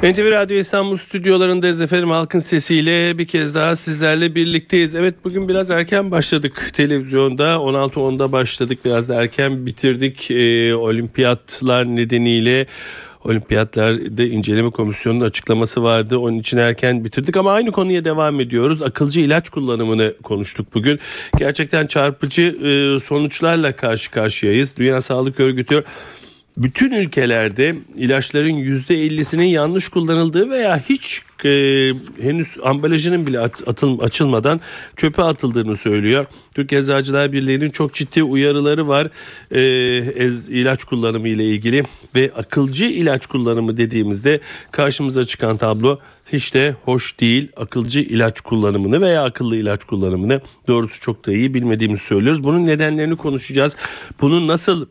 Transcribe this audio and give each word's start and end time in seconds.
NTV 0.03 0.31
Radyo 0.31 0.57
İstanbul 0.57 0.97
stüdyolarındayız 0.97 1.81
efendim 1.81 2.09
halkın 2.09 2.39
sesiyle 2.39 3.17
bir 3.17 3.27
kez 3.27 3.55
daha 3.55 3.75
sizlerle 3.75 4.35
birlikteyiz. 4.35 4.95
Evet 4.95 5.15
bugün 5.23 5.47
biraz 5.47 5.71
erken 5.71 6.11
başladık 6.11 6.71
televizyonda 6.73 7.53
16.10'da 7.53 8.31
başladık 8.31 8.79
biraz 8.85 9.09
da 9.09 9.21
erken 9.21 9.65
bitirdik 9.65 10.31
ee, 10.31 10.75
olimpiyatlar 10.75 11.85
nedeniyle. 11.85 12.65
Olimpiyatlarda 13.23 14.23
inceleme 14.23 14.69
komisyonunun 14.69 15.25
açıklaması 15.25 15.83
vardı. 15.83 16.17
Onun 16.17 16.39
için 16.39 16.57
erken 16.57 17.03
bitirdik 17.03 17.37
ama 17.37 17.51
aynı 17.51 17.71
konuya 17.71 18.05
devam 18.05 18.39
ediyoruz. 18.39 18.83
Akılcı 18.83 19.21
ilaç 19.21 19.49
kullanımını 19.49 20.13
konuştuk 20.23 20.73
bugün. 20.73 20.99
Gerçekten 21.37 21.87
çarpıcı 21.87 22.41
e, 22.41 22.99
sonuçlarla 22.99 23.75
karşı 23.75 24.11
karşıyayız. 24.11 24.77
Dünya 24.77 25.01
Sağlık 25.01 25.39
Örgütü 25.39 25.83
bütün 26.57 26.91
ülkelerde 26.91 27.75
ilaçların 27.95 28.49
%50'sinin 28.49 29.45
yanlış 29.45 29.89
kullanıldığı 29.89 30.49
veya 30.49 30.77
hiç 30.89 31.21
e, 31.45 31.49
henüz 32.21 32.57
ambalajının 32.63 33.27
bile 33.27 33.39
at, 33.39 33.67
atıl, 33.67 33.99
açılmadan 33.99 34.61
çöpe 34.95 35.23
atıldığını 35.23 35.77
söylüyor. 35.77 36.25
Türk 36.55 36.73
Eczacılar 36.73 37.31
Birliği'nin 37.31 37.69
çok 37.69 37.93
ciddi 37.93 38.23
uyarıları 38.23 38.87
var 38.87 39.09
e, 39.51 39.61
ez, 40.25 40.49
ilaç 40.49 40.83
kullanımı 40.83 41.27
ile 41.27 41.45
ilgili 41.45 41.83
ve 42.15 42.31
akılcı 42.37 42.85
ilaç 42.85 43.25
kullanımı 43.25 43.77
dediğimizde 43.77 44.39
karşımıza 44.71 45.23
çıkan 45.23 45.57
tablo 45.57 45.99
hiç 46.33 46.53
de 46.53 46.75
hoş 46.85 47.19
değil. 47.19 47.51
Akılcı 47.57 47.99
ilaç 47.99 48.41
kullanımını 48.41 49.01
veya 49.01 49.23
akıllı 49.23 49.55
ilaç 49.55 49.83
kullanımını 49.83 50.41
doğrusu 50.67 51.01
çok 51.01 51.25
da 51.25 51.33
iyi 51.33 51.53
bilmediğimizi 51.53 52.03
söylüyoruz. 52.03 52.43
Bunun 52.43 52.67
nedenlerini 52.67 53.15
konuşacağız. 53.15 53.77
Bunun 54.21 54.47
nasıl 54.47 54.85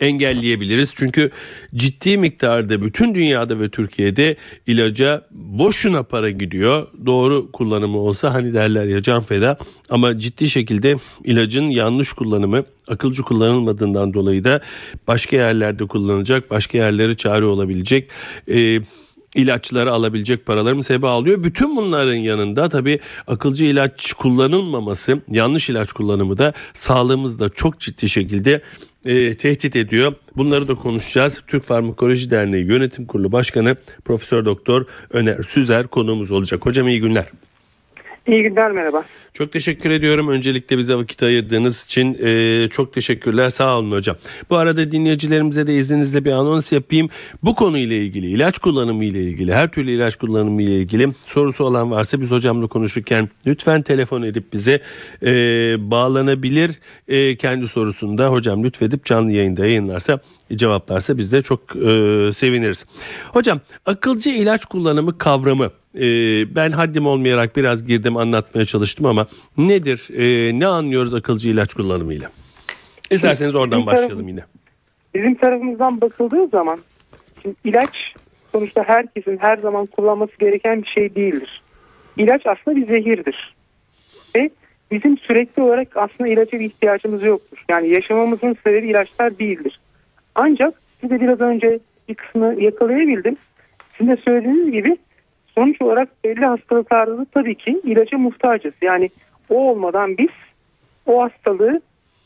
engelleyebiliriz. 0.00 0.92
Çünkü 0.96 1.30
ciddi 1.74 2.18
miktarda 2.18 2.82
bütün 2.82 3.14
dünyada 3.14 3.60
ve 3.60 3.68
Türkiye'de 3.68 4.36
ilaca 4.66 5.26
boşuna 5.30 6.02
para 6.02 6.30
gidiyor. 6.30 6.86
Doğru 7.06 7.52
kullanımı 7.52 7.98
olsa 7.98 8.34
hani 8.34 8.54
derler 8.54 8.84
ya 8.84 9.02
can 9.02 9.22
feda 9.22 9.58
ama 9.90 10.18
ciddi 10.18 10.48
şekilde 10.48 10.96
ilacın 11.24 11.62
yanlış 11.62 12.12
kullanımı 12.12 12.64
akılcı 12.88 13.22
kullanılmadığından 13.22 14.14
dolayı 14.14 14.44
da 14.44 14.60
başka 15.06 15.36
yerlerde 15.36 15.86
kullanılacak, 15.86 16.50
başka 16.50 16.78
yerlere 16.78 17.16
çare 17.16 17.44
olabilecek 17.44 18.10
e, 18.50 18.80
ilaçları 19.34 19.92
alabilecek 19.92 20.46
paralarımı 20.46 20.82
sebebi 20.82 21.06
alıyor. 21.06 21.44
Bütün 21.44 21.76
bunların 21.76 22.14
yanında 22.14 22.68
tabii 22.68 22.98
akılcı 23.26 23.64
ilaç 23.64 24.12
kullanılmaması, 24.12 25.22
yanlış 25.28 25.70
ilaç 25.70 25.92
kullanımı 25.92 26.38
da 26.38 26.52
sağlığımızda 26.72 27.48
çok 27.48 27.80
ciddi 27.80 28.08
şekilde 28.08 28.60
e, 29.04 29.34
tehdit 29.34 29.76
ediyor. 29.76 30.14
Bunları 30.36 30.68
da 30.68 30.74
konuşacağız. 30.74 31.42
Türk 31.46 31.64
Farmakoloji 31.64 32.30
Derneği 32.30 32.66
Yönetim 32.66 33.06
Kurulu 33.06 33.32
Başkanı 33.32 33.76
Profesör 34.04 34.44
Doktor 34.44 34.84
Öner 35.10 35.42
Süzer 35.42 35.86
konuğumuz 35.86 36.30
olacak. 36.30 36.66
Hocam 36.66 36.88
iyi 36.88 37.00
günler. 37.00 37.26
İyi 38.28 38.42
günler 38.42 38.72
merhaba. 38.72 39.04
Çok 39.32 39.52
teşekkür 39.52 39.90
ediyorum. 39.90 40.28
Öncelikle 40.28 40.78
bize 40.78 40.94
vakit 40.94 41.22
ayırdığınız 41.22 41.84
için 41.84 42.18
e, 42.22 42.68
çok 42.68 42.92
teşekkürler. 42.92 43.50
Sağ 43.50 43.78
olun 43.78 43.92
hocam. 43.92 44.16
Bu 44.50 44.56
arada 44.56 44.92
dinleyicilerimize 44.92 45.66
de 45.66 45.74
izninizle 45.74 46.24
bir 46.24 46.32
anons 46.32 46.72
yapayım. 46.72 47.08
Bu 47.42 47.54
konuyla 47.54 47.96
ilgili, 47.96 48.26
ilaç 48.26 48.58
kullanımı 48.58 49.04
ile 49.04 49.22
ilgili, 49.22 49.54
her 49.54 49.70
türlü 49.70 49.90
ilaç 49.90 50.16
kullanımı 50.16 50.62
ile 50.62 50.76
ilgili 50.76 51.08
sorusu 51.26 51.64
olan 51.64 51.90
varsa 51.90 52.20
biz 52.20 52.30
hocamla 52.30 52.66
konuşurken 52.66 53.28
lütfen 53.46 53.82
telefon 53.82 54.22
edip 54.22 54.52
bize 54.52 54.80
e, 55.22 55.30
bağlanabilir. 55.90 56.70
E, 57.08 57.36
kendi 57.36 57.68
sorusunda 57.68 58.28
hocam 58.28 58.64
lütfedip 58.64 59.04
canlı 59.04 59.32
yayında 59.32 59.66
yayınlarsa 59.66 60.20
cevaplarsa 60.54 61.18
biz 61.18 61.32
de 61.32 61.42
çok 61.42 61.60
e, 61.76 62.30
seviniriz. 62.32 62.86
Hocam 63.32 63.60
akılcı 63.86 64.30
ilaç 64.30 64.64
kullanımı 64.64 65.18
kavramı 65.18 65.70
e, 65.94 66.00
ben 66.54 66.70
haddim 66.70 67.06
olmayarak 67.06 67.56
biraz 67.56 67.86
girdim 67.86 68.16
anlatmaya 68.16 68.64
çalıştım 68.64 69.06
ama 69.06 69.26
nedir 69.58 70.08
e, 70.16 70.58
ne 70.58 70.66
anlıyoruz 70.66 71.14
akılcı 71.14 71.50
ilaç 71.50 71.74
kullanımıyla? 71.74 72.30
İsterseniz 73.10 73.54
oradan 73.54 73.78
Bizim 73.78 73.86
başlayalım 73.86 74.08
tarafım- 74.16 74.28
yine. 74.28 74.44
Bizim 75.14 75.34
tarafımızdan 75.34 76.00
bakıldığı 76.00 76.48
zaman 76.48 76.78
şimdi 77.42 77.56
ilaç 77.64 78.14
sonuçta 78.52 78.84
herkesin 78.86 79.38
her 79.38 79.56
zaman 79.56 79.86
kullanması 79.86 80.32
gereken 80.38 80.82
bir 80.82 80.88
şey 80.88 81.14
değildir. 81.14 81.62
İlaç 82.16 82.42
aslında 82.46 82.76
bir 82.76 82.86
zehirdir. 82.86 83.54
Ve 84.36 84.50
bizim 84.90 85.18
sürekli 85.18 85.62
olarak 85.62 85.96
aslında 85.96 86.28
ilaca 86.30 86.52
bir 86.60 86.64
ihtiyacımız 86.64 87.22
yoktur. 87.22 87.64
Yani 87.68 87.88
yaşamamızın 87.88 88.56
sebebi 88.64 88.88
ilaçlar 88.90 89.38
değildir. 89.38 89.80
Ancak 90.34 90.74
size 91.00 91.20
biraz 91.20 91.40
önce 91.40 91.78
bir 92.08 92.14
kısmını 92.14 92.62
yakalayabildim. 92.62 93.36
Sizin 93.98 94.12
de 94.12 94.16
söylediğiniz 94.16 94.72
gibi 94.72 94.96
sonuç 95.58 95.82
olarak 95.82 96.24
belli 96.24 96.46
hastalıklarda 96.46 97.18
da 97.18 97.26
tabii 97.34 97.54
ki 97.54 97.80
ilaca 97.84 98.18
muhtacız. 98.18 98.72
Yani 98.82 99.10
o 99.50 99.70
olmadan 99.70 100.18
biz 100.18 100.30
o 101.06 101.22
hastalığı 101.22 101.80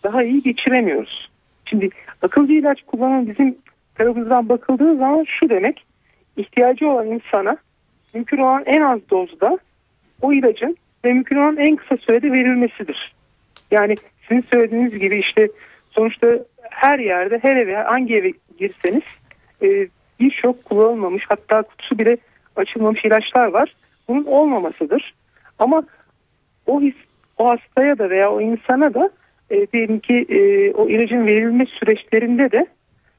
daha 0.05 0.23
iyi 0.23 0.43
geçiremiyoruz. 0.43 1.31
Şimdi 1.65 1.89
akılcı 2.23 2.53
ilaç 2.53 2.83
kullanan 2.83 3.27
bizim 3.27 3.57
tarafımızdan 3.95 4.49
bakıldığı 4.49 4.97
zaman 4.97 5.25
şu 5.41 5.49
demek 5.49 5.85
ihtiyacı 6.37 6.89
olan 6.89 7.07
insana 7.07 7.57
mümkün 8.15 8.39
olan 8.39 8.63
en 8.67 8.81
az 8.81 9.01
dozda 9.11 9.59
o 10.23 10.33
ilacın 10.33 10.77
ve 11.05 11.13
mümkün 11.13 11.37
olan 11.37 11.57
en 11.57 11.77
kısa 11.77 11.97
sürede 11.97 12.33
verilmesidir. 12.33 13.15
Yani 13.71 13.95
sizin 14.29 14.45
söylediğiniz 14.53 14.99
gibi 14.99 15.19
işte 15.19 15.49
sonuçta 15.91 16.29
her 16.71 16.99
yerde 16.99 17.39
her 17.43 17.57
eve 17.57 17.77
hangi 17.77 18.17
eve 18.17 18.33
girseniz 18.59 19.03
e, 19.63 19.89
birçok 20.21 20.65
kullanılmamış 20.65 21.25
hatta 21.29 21.63
kutusu 21.63 21.99
bile 21.99 22.17
açılmamış 22.57 23.05
ilaçlar 23.05 23.47
var. 23.47 23.75
Bunun 24.09 24.25
olmamasıdır. 24.25 25.15
Ama 25.59 25.83
o 26.67 26.81
his, 26.81 26.95
o 27.39 27.49
hastaya 27.49 27.99
da 27.99 28.11
veya 28.11 28.33
o 28.33 28.41
insana 28.41 28.95
da 28.95 29.11
e, 29.51 29.67
diyelim 29.73 29.99
ki 29.99 30.27
e, 30.29 30.71
o 30.73 30.89
ilacın 30.89 31.27
verilme 31.27 31.67
süreçlerinde 31.67 32.53
de 32.53 32.67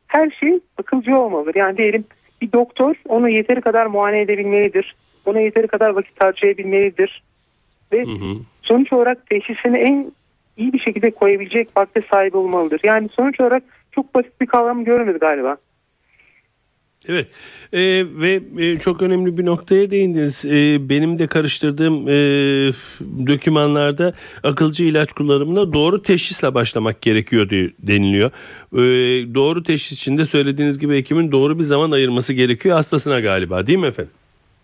her 0.08 0.30
şey 0.30 0.60
akılcı 0.78 1.18
olmalıdır. 1.18 1.56
Yani 1.56 1.78
diyelim 1.78 2.06
bir 2.42 2.52
doktor 2.52 2.96
onu 3.08 3.30
yeteri 3.30 3.62
kadar 3.62 3.86
muayene 3.86 4.22
edebilmelidir. 4.22 4.96
Ona 5.26 5.40
yeteri 5.40 5.68
kadar 5.68 5.90
vakit 5.90 6.24
harcayabilmelidir. 6.24 7.24
Ve 7.92 8.06
Hı 8.06 8.12
hı. 8.12 8.36
sonuç 8.62 8.94
olarak 8.94 9.30
teşhisini 9.30 9.78
en 9.78 10.12
iyi 10.58 10.74
bir 10.74 10.80
şekilde 10.80 11.12
koyabilecek 11.12 11.70
vakte 11.78 12.02
sahip 12.10 12.36
olmalıdır. 12.36 12.82
Yani 12.84 13.10
sonuç 13.10 13.40
olarak 13.40 13.64
çok 13.92 14.16
basit 14.16 14.42
bir 14.42 14.46
kavram 14.46 14.84
görmedi 14.84 15.18
galiba. 15.18 15.58
Evet 17.08 17.28
Ee, 17.74 18.04
ve 18.16 18.42
e, 18.58 18.80
çok 18.80 19.02
önemli 19.02 19.38
bir 19.38 19.46
noktaya 19.46 19.90
değindiniz. 19.90 20.46
Ee, 20.46 20.90
benim 20.90 21.20
de 21.20 21.28
karıştırdığım 21.28 22.08
e, 22.08 22.14
dokümanlarda 23.28 24.14
akılcı 24.44 24.86
ilaç 24.86 25.14
kullanımına 25.14 25.74
doğru 25.74 26.02
teşhisle 26.02 26.54
başlamak 26.54 27.02
gerekiyor 27.02 27.50
diye 27.50 27.70
deniliyor. 27.80 28.32
Ee, 28.74 28.80
doğru 29.36 29.64
teşhis 29.64 29.98
için 30.02 30.18
de 30.18 30.26
söylediğiniz 30.26 30.80
gibi 30.80 30.96
hekimin 30.96 31.32
doğru 31.32 31.58
bir 31.58 31.64
zaman 31.64 31.92
ayırması 31.92 32.34
gerekiyor 32.34 32.76
hastasına 32.76 33.20
galiba 33.20 33.68
değil 33.68 33.80
mi 33.80 33.88
efendim? 33.88 34.14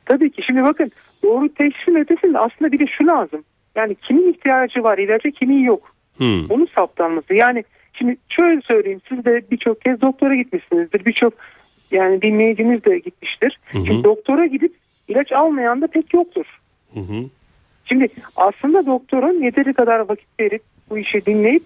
Tabii 0.06 0.32
ki 0.32 0.42
şimdi 0.48 0.64
bakın 0.64 0.92
doğru 1.24 1.54
teşhisin 1.54 1.96
ötesinde 1.96 2.40
aslında 2.40 2.72
bir 2.72 2.80
de 2.80 2.86
şu 2.98 3.08
lazım. 3.08 3.44
Yani 3.76 3.96
kimin 3.96 4.34
ihtiyacı 4.34 4.84
var 4.84 4.98
ilaca 4.98 5.32
kimin 5.32 5.64
yok. 5.64 5.96
Hmm. 6.18 6.46
Onun 6.50 6.68
saptanması. 6.76 7.34
Yani 7.34 7.64
şimdi 7.94 8.18
şöyle 8.30 8.62
söyleyeyim 8.62 9.02
siz 9.10 9.26
de 9.26 9.42
birçok 9.52 9.82
kez 9.82 10.02
doktora 10.02 10.36
gitmişsinizdir. 10.36 11.06
Birçok 11.06 11.34
yani 11.92 12.22
dinleyiciniz 12.22 12.86
de 12.86 13.00
gitmiştir. 13.00 13.60
Hı 13.72 13.78
hı. 13.78 13.86
Şimdi 13.86 14.04
doktora 14.04 14.46
gidip 14.46 14.74
ilaç 15.08 15.32
almayan 15.32 15.82
da 15.82 15.88
pek 15.88 16.14
yoktur. 16.14 16.46
Hı 16.94 17.00
hı. 17.00 17.26
Şimdi 17.86 18.08
aslında 18.36 18.86
doktorun 18.86 19.44
yeteri 19.44 19.74
kadar 19.74 20.00
vakit 20.00 20.28
verip 20.40 20.62
bu 20.90 20.98
işi 20.98 21.26
dinleyip 21.26 21.64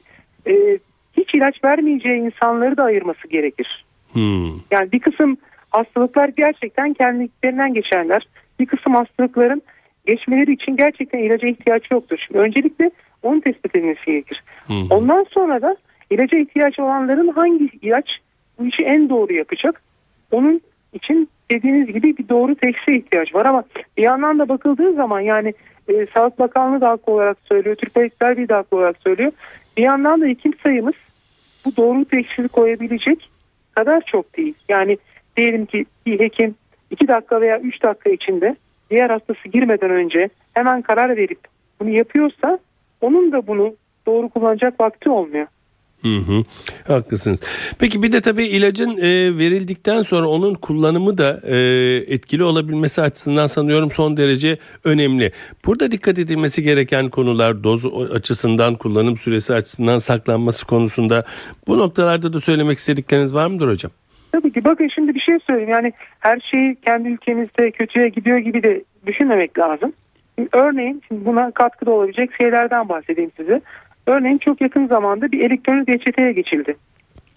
e, 0.47 0.77
hiç 1.17 1.35
ilaç 1.35 1.63
vermeyeceği 1.63 2.21
insanları 2.21 2.77
da 2.77 2.83
ayırması 2.83 3.27
gerekir. 3.27 3.85
Hmm. 4.13 4.47
Yani 4.71 4.91
bir 4.91 4.99
kısım 4.99 5.37
hastalıklar 5.69 6.27
gerçekten 6.27 6.93
kendiliklerinden 6.93 7.73
geçerler. 7.73 8.27
Bir 8.59 8.65
kısım 8.65 8.95
hastalıkların 8.95 9.61
geçmeleri 10.05 10.53
için 10.53 10.77
gerçekten 10.77 11.19
ilaca 11.19 11.47
ihtiyaç 11.47 11.91
yoktur. 11.91 12.17
Şimdi 12.27 12.39
öncelikle 12.39 12.91
onu 13.23 13.41
tespit 13.41 13.75
edilmesi 13.75 14.05
gerekir. 14.05 14.43
Hı. 14.67 14.73
Ondan 14.89 15.25
sonra 15.29 15.61
da 15.61 15.75
ilaca 16.09 16.37
ihtiyaç 16.37 16.79
olanların 16.79 17.27
hangi 17.27 17.69
ilaç 17.81 18.19
bu 18.59 18.65
işi 18.65 18.83
en 18.83 19.09
doğru 19.09 19.33
yapacak? 19.33 19.81
Onun 20.33 20.61
için 20.93 21.29
dediğiniz 21.51 21.87
gibi 21.87 22.17
bir 22.17 22.29
doğru 22.29 22.55
teşhise 22.55 22.95
ihtiyaç 22.95 23.35
var 23.35 23.45
ama 23.45 23.63
bir 23.97 24.03
yandan 24.03 24.39
da 24.39 24.49
bakıldığı 24.49 24.93
zaman 24.93 25.19
yani 25.19 25.53
e, 25.87 26.07
Sağlık 26.13 26.39
Bakanlığı 26.39 26.81
da 26.81 26.89
haklı 26.89 27.13
olarak 27.13 27.37
söylüyor, 27.43 27.75
Türk 27.75 27.95
Birliği 27.95 28.49
de 28.49 28.53
haklı 28.53 28.77
olarak 28.77 28.97
söylüyor. 28.97 29.31
Bir 29.77 29.83
yandan 29.83 30.21
da 30.21 30.25
hekim 30.25 30.53
sayımız 30.63 30.93
bu 31.65 31.75
doğru 31.77 32.05
teşhisi 32.05 32.47
koyabilecek 32.47 33.29
kadar 33.75 34.01
çok 34.01 34.37
değil. 34.37 34.53
Yani 34.69 34.97
diyelim 35.37 35.65
ki 35.65 35.85
bir 36.05 36.19
hekim 36.19 36.55
2 36.91 37.07
dakika 37.07 37.41
veya 37.41 37.59
3 37.59 37.83
dakika 37.83 38.09
içinde 38.09 38.55
diğer 38.89 39.09
hastası 39.09 39.49
girmeden 39.49 39.89
önce 39.89 40.29
hemen 40.53 40.81
karar 40.81 41.17
verip 41.17 41.39
bunu 41.79 41.89
yapıyorsa 41.89 42.59
onun 43.01 43.31
da 43.31 43.47
bunu 43.47 43.75
doğru 44.05 44.29
kullanacak 44.29 44.79
vakti 44.79 45.09
olmuyor. 45.09 45.47
Hı 46.03 46.17
hı, 46.17 46.43
haklısınız. 46.87 47.41
Peki 47.79 48.03
bir 48.03 48.11
de 48.11 48.21
tabii 48.21 48.45
ilacın 48.45 48.97
e, 48.97 49.37
verildikten 49.37 50.01
sonra 50.01 50.27
onun 50.27 50.53
kullanımı 50.53 51.17
da 51.17 51.41
e, 51.47 51.57
etkili 52.07 52.43
olabilmesi 52.43 53.01
açısından 53.01 53.45
sanıyorum 53.45 53.91
son 53.91 54.17
derece 54.17 54.57
önemli. 54.83 55.31
Burada 55.65 55.91
dikkat 55.91 56.19
edilmesi 56.19 56.63
gereken 56.63 57.09
konular 57.09 57.63
doz 57.63 57.85
açısından, 58.13 58.75
kullanım 58.75 59.17
süresi 59.17 59.53
açısından, 59.53 59.97
saklanması 59.97 60.67
konusunda 60.67 61.23
bu 61.67 61.77
noktalarda 61.77 62.33
da 62.33 62.39
söylemek 62.39 62.77
istedikleriniz 62.77 63.33
var 63.33 63.47
mıdır 63.47 63.67
hocam? 63.67 63.91
Tabii 64.31 64.51
ki 64.51 64.63
bakın 64.63 64.89
şimdi 64.95 65.15
bir 65.15 65.19
şey 65.19 65.37
söyleyeyim 65.49 65.71
yani 65.71 65.93
her 66.19 66.39
şey 66.39 66.75
kendi 66.75 67.09
ülkemizde 67.09 67.71
kötüye 67.71 68.09
gidiyor 68.09 68.37
gibi 68.37 68.63
de 68.63 68.83
düşünmemek 69.05 69.59
lazım. 69.59 69.93
Örneğin 70.51 71.01
şimdi 71.07 71.25
buna 71.25 71.51
katkıda 71.51 71.91
olabilecek 71.91 72.29
şeylerden 72.41 72.89
bahsedeyim 72.89 73.31
size. 73.37 73.61
Örneğin 74.07 74.37
çok 74.37 74.61
yakın 74.61 74.87
zamanda 74.87 75.31
bir 75.31 75.41
elektronik 75.41 75.89
reçeteye 75.89 76.31
geçildi. 76.31 76.75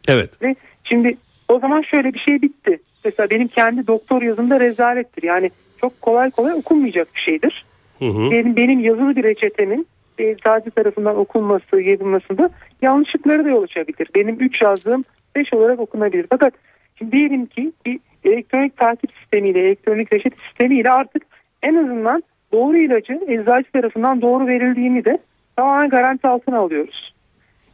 Evet. 0.08 0.42
Ve 0.42 0.54
şimdi 0.84 1.16
o 1.48 1.58
zaman 1.58 1.82
şöyle 1.82 2.14
bir 2.14 2.18
şey 2.18 2.42
bitti. 2.42 2.78
Mesela 3.04 3.30
benim 3.30 3.48
kendi 3.48 3.86
doktor 3.86 4.22
yazımda 4.22 4.60
rezalettir. 4.60 5.22
Yani 5.22 5.50
çok 5.80 6.02
kolay 6.02 6.30
kolay 6.30 6.52
okunmayacak 6.52 7.14
bir 7.14 7.20
şeydir. 7.20 7.64
Hı 7.98 8.04
hı. 8.04 8.30
Benim, 8.30 8.56
benim 8.56 8.80
yazılı 8.80 9.16
bir 9.16 9.24
reçetemin 9.24 9.86
bir 10.18 10.28
eczacı 10.28 10.70
tarafından 10.70 11.16
okunması, 11.16 11.80
yazılmasında 11.80 12.50
yanlışlıkları 12.82 13.44
da 13.44 13.48
yol 13.48 13.62
açabilir. 13.62 14.08
Benim 14.14 14.36
3 14.40 14.62
yazdığım 14.62 15.04
5 15.36 15.54
olarak 15.54 15.80
okunabilir. 15.80 16.26
Fakat 16.30 16.54
şimdi 16.98 17.12
diyelim 17.12 17.46
ki 17.46 17.72
bir 17.86 18.00
elektronik 18.24 18.76
takip 18.76 19.12
sistemiyle, 19.20 19.60
elektronik 19.60 20.12
reçete 20.12 20.36
sistemiyle 20.48 20.90
artık 20.90 21.22
en 21.62 21.74
azından 21.74 22.22
doğru 22.52 22.76
ilacı 22.76 23.20
eczacı 23.26 23.70
tarafından 23.72 24.22
doğru 24.22 24.46
verildiğini 24.46 25.04
de 25.04 25.19
tamamen 25.56 25.88
garanti 25.88 26.29
altına 26.29 26.58
alıyoruz. 26.58 27.14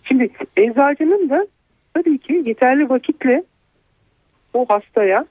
Şimdi 0.04 0.30
eczacının 0.56 1.30
da 1.30 1.46
tabii 1.94 2.18
ki 2.18 2.42
yeterli 2.44 2.90
vakitle 2.90 3.44
o 4.54 4.66
hastaya 4.68 5.24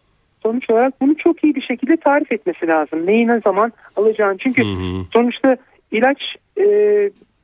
sonuç 0.43 0.69
olarak 0.69 1.01
bunu 1.01 1.15
çok 1.17 1.43
iyi 1.43 1.55
bir 1.55 1.61
şekilde 1.61 1.97
tarif 1.97 2.31
etmesi 2.31 2.67
lazım. 2.67 3.07
Neyi 3.07 3.27
ne 3.27 3.39
zaman 3.39 3.71
alacağını. 3.95 4.37
Çünkü 4.37 4.63
Hı 4.63 4.67
hı. 4.67 5.05
sonuçta 5.13 5.57
ilaç 5.91 6.21
e, 6.57 6.65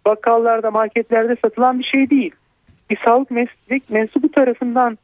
bakkallarda, 0.05 0.71
marketlerde 0.71 1.35
satılan 1.41 1.79
bir 1.79 1.83
şey 1.83 2.09
değil. 2.09 2.31
Bir 2.89 2.97
sağlık 3.05 3.31
meslek 3.31 3.89
mensubu 3.89 4.31
tarafından 4.31 4.97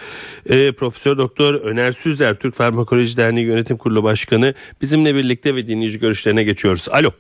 Ee, 0.51 0.73
Profesör 0.73 1.19
Doktor 1.19 1.55
Öner 1.55 1.93
Süzer, 1.93 2.35
Türk 2.35 2.55
Farmakoloji 2.55 3.17
Derneği 3.17 3.47
Yönetim 3.47 3.77
Kurulu 3.77 4.03
Başkanı 4.03 4.55
bizimle 4.83 5.15
birlikte 5.15 5.55
ve 5.55 5.67
dinleyici 5.67 5.99
görüşlerine 5.99 6.45
geçiyoruz. 6.45 6.89
Alo. 6.89 7.11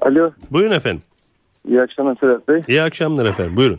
Alo, 0.00 0.30
Buyurun 0.50 0.74
efendim. 0.74 1.02
iyi 1.68 1.80
akşamlar 1.82 2.16
Sedat 2.20 2.48
Bey. 2.48 2.62
İyi 2.68 2.82
akşamlar 2.82 3.26
efendim. 3.26 3.56
Buyurun. 3.56 3.78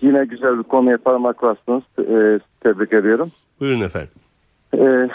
Yine 0.00 0.24
güzel 0.24 0.58
bir 0.58 0.62
konuya 0.62 0.98
parmak 0.98 1.42
bastınız. 1.42 1.82
Ee, 1.98 2.40
tebrik 2.60 2.92
ediyorum. 2.92 3.30
Buyurun 3.60 3.80
efendim. 3.80 4.10
Ee, 4.74 5.08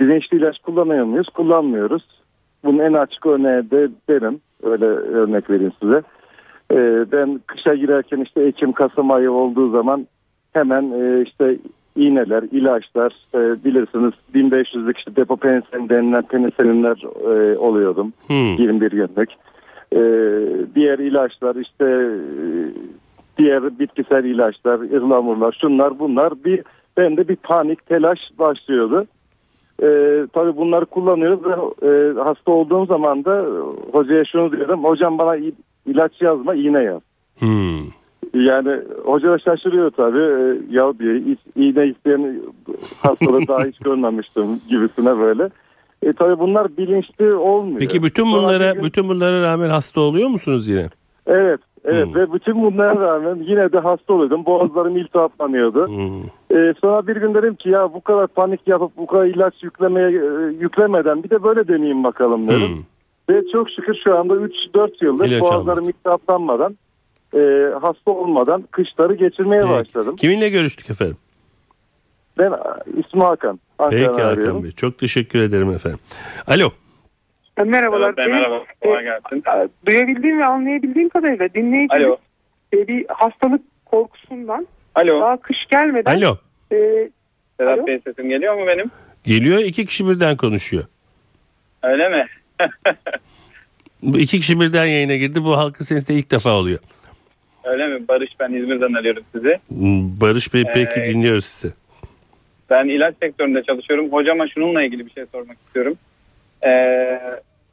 bilinçli 0.00 0.36
ilaç 0.36 0.58
kullanıyor 0.58 1.04
muyuz? 1.04 1.28
Kullanmıyoruz. 1.28 2.02
Bunun 2.64 2.78
en 2.78 2.92
açık 2.92 3.26
örneği 3.26 3.70
de 3.70 3.88
derim. 4.08 4.40
Öyle 4.62 4.84
örnek 4.84 5.50
vereyim 5.50 5.72
size. 5.82 6.02
Ee, 6.72 7.04
ben 7.12 7.40
kışa 7.46 7.74
girerken 7.74 8.20
işte 8.20 8.42
Ekim, 8.42 8.72
Kasım 8.72 9.10
ayı 9.10 9.32
olduğu 9.32 9.70
zaman 9.70 10.06
hemen 10.52 10.82
e, 10.82 11.22
işte 11.22 11.56
iğneler, 11.96 12.42
ilaçlar 12.42 13.12
e, 13.34 13.64
bilirsiniz 13.64 14.12
1500'lük 14.34 14.98
işte 14.98 15.16
depo 15.16 15.36
penisilin 15.36 15.88
denilen 15.88 16.22
peniselinler 16.22 17.02
e, 17.24 17.58
oluyordum. 17.58 18.12
Hmm. 18.26 18.54
21 18.54 18.90
günlük. 18.90 19.30
Ee, 19.92 20.00
diğer 20.74 20.98
ilaçlar 20.98 21.56
işte 21.56 21.84
e, 21.84 21.94
diğer 23.38 23.78
bitkisel 23.78 24.24
ilaçlar, 24.24 24.80
ıhlamurlar, 24.80 25.56
şunlar 25.60 25.98
bunlar 25.98 26.44
bir 26.44 26.62
bende 26.96 27.28
bir 27.28 27.36
panik, 27.36 27.86
telaş 27.86 28.18
başlıyordu. 28.38 29.06
Ee, 29.82 30.26
tabii 30.32 30.56
bunları 30.56 30.86
kullanıyoruz 30.86 31.40
ve 31.44 31.86
e, 31.88 32.12
hasta 32.22 32.52
olduğum 32.52 32.86
zaman 32.86 33.24
da 33.24 33.46
hocaya 33.92 34.24
şunu 34.24 34.52
diyorum. 34.52 34.84
Hocam 34.84 35.18
bana 35.18 35.36
ilaç 35.90 36.22
yazma, 36.22 36.54
iğne 36.54 36.82
yaz. 36.82 37.00
Hmm. 37.38 37.78
Yani 38.34 38.80
hoca 39.04 39.30
da 39.32 39.38
şaşırıyor 39.38 39.90
tabii. 39.90 40.18
Ee, 40.18 40.56
ya 40.76 40.98
diye 40.98 41.14
hiç 41.14 41.38
iğne 41.56 41.86
isteyen 41.86 42.40
hastalığı 43.02 43.48
daha 43.48 43.64
hiç 43.64 43.78
görmemiştim 43.78 44.44
gibisine 44.68 45.18
böyle. 45.18 45.48
E 46.02 46.12
tabii 46.12 46.38
bunlar 46.38 46.76
bilinçli 46.76 47.34
olmuyor. 47.34 47.78
Peki 47.78 48.02
bütün 48.02 48.32
bunlara 48.32 48.72
gün- 48.72 48.84
bütün 48.84 49.08
bunlara 49.08 49.42
rağmen 49.42 49.70
hasta 49.70 50.00
oluyor 50.00 50.28
musunuz 50.28 50.68
yine? 50.68 50.88
Evet, 51.26 51.60
Evet 51.84 52.06
Hmm. 52.06 52.14
ve 52.14 52.32
bütün 52.32 52.62
bunlara 52.62 53.00
rağmen 53.00 53.36
yine 53.48 53.72
de 53.72 53.78
hasta 53.78 54.12
oluyordum. 54.14 54.46
Boğazlarım 54.46 54.96
iltihaplanıyordu. 54.96 55.88
Hmm. 55.88 56.20
Ee, 56.58 56.74
sonra 56.80 57.06
bir 57.06 57.16
gün 57.16 57.34
dedim 57.34 57.54
ki 57.54 57.68
ya 57.70 57.94
bu 57.94 58.00
kadar 58.00 58.26
panik 58.26 58.68
yapıp 58.68 58.96
bu 58.96 59.06
kadar 59.06 59.24
ilaç 59.26 59.54
yüklemeye 59.62 60.08
e, 60.08 60.52
yüklemeden 60.60 61.22
bir 61.22 61.30
de 61.30 61.42
böyle 61.42 61.68
deneyeyim 61.68 62.04
bakalım 62.04 62.48
dedim. 62.48 62.60
Hmm. 62.68 62.82
Ve 63.30 63.42
çok 63.52 63.70
şükür 63.70 63.94
şu 64.04 64.18
anda 64.18 64.34
3-4 64.34 65.04
yıldır 65.04 65.24
İlaç 65.26 65.40
boğazlarım 65.42 65.88
iltihaplanmadan 65.88 66.78
e, 67.34 67.38
hasta 67.80 68.10
olmadan 68.10 68.62
kışları 68.70 69.14
geçirmeye 69.14 69.62
Peki. 69.62 69.72
başladım. 69.72 70.16
Kiminle 70.16 70.48
görüştük 70.48 70.90
efendim? 70.90 71.16
Ben 72.38 72.52
ismi 73.00 73.22
Hakan. 73.22 73.60
Peki 73.78 73.96
Ankara'dan 73.96 74.12
Hakan 74.12 74.28
arıyorum. 74.28 74.64
Bey. 74.64 74.70
Çok 74.72 74.98
teşekkür 74.98 75.38
ederim 75.38 75.70
efendim. 75.70 75.98
Alo. 76.46 76.70
E, 77.58 77.62
Merhabalar. 77.62 78.06
Evet, 78.08 78.18
Benim, 78.18 78.30
merhaba. 78.30 78.62
Kolay 78.82 79.00
e, 79.00 79.02
gelsin. 79.02 79.42
e, 79.56 79.68
duyabildiğim 79.86 80.38
ve 80.38 80.44
anlayabildiğim 80.46 81.08
kadarıyla 81.08 81.48
dinleyicimiz 81.54 82.04
Alo. 82.06 82.16
e, 82.74 82.88
bir 82.88 83.06
hastalık 83.08 83.62
korkusundan 83.86 84.66
Alo. 84.94 85.20
daha 85.20 85.36
kış 85.40 85.58
gelmeden 85.70 86.16
Alo. 86.16 86.36
e. 86.72 87.10
Sedat 87.60 87.86
Bey 87.86 88.00
sesim 88.06 88.28
geliyor 88.28 88.54
mu 88.54 88.66
benim? 88.66 88.90
Geliyor 89.24 89.58
iki 89.58 89.86
kişi 89.86 90.08
birden 90.08 90.36
konuşuyor. 90.36 90.84
Öyle 91.82 92.08
mi? 92.08 92.26
Bu 94.02 94.18
iki 94.18 94.40
kişi 94.40 94.60
birden 94.60 94.86
yayına 94.86 95.16
girdi. 95.16 95.44
Bu 95.44 95.56
halkın 95.56 95.84
sesinde 95.84 96.18
ilk 96.18 96.30
defa 96.30 96.50
oluyor. 96.52 96.78
Öyle 97.64 97.86
mi? 97.88 98.08
Barış 98.08 98.30
ben 98.40 98.52
İzmir'den 98.52 98.92
arıyorum 98.92 99.22
sizi. 99.34 99.58
Hmm, 99.68 100.20
Barış 100.20 100.54
Bey 100.54 100.64
peki 100.74 101.00
Ee, 101.00 101.04
dinliyoruz 101.04 101.44
sizi. 101.44 101.74
Ben 102.70 102.88
ilaç 102.88 103.14
sektöründe 103.22 103.62
çalışıyorum. 103.62 104.12
Hocama 104.12 104.48
şununla 104.48 104.82
ilgili 104.82 105.06
bir 105.06 105.10
şey 105.10 105.24
sormak 105.32 105.56
istiyorum. 105.66 105.94
Ee, 106.66 107.20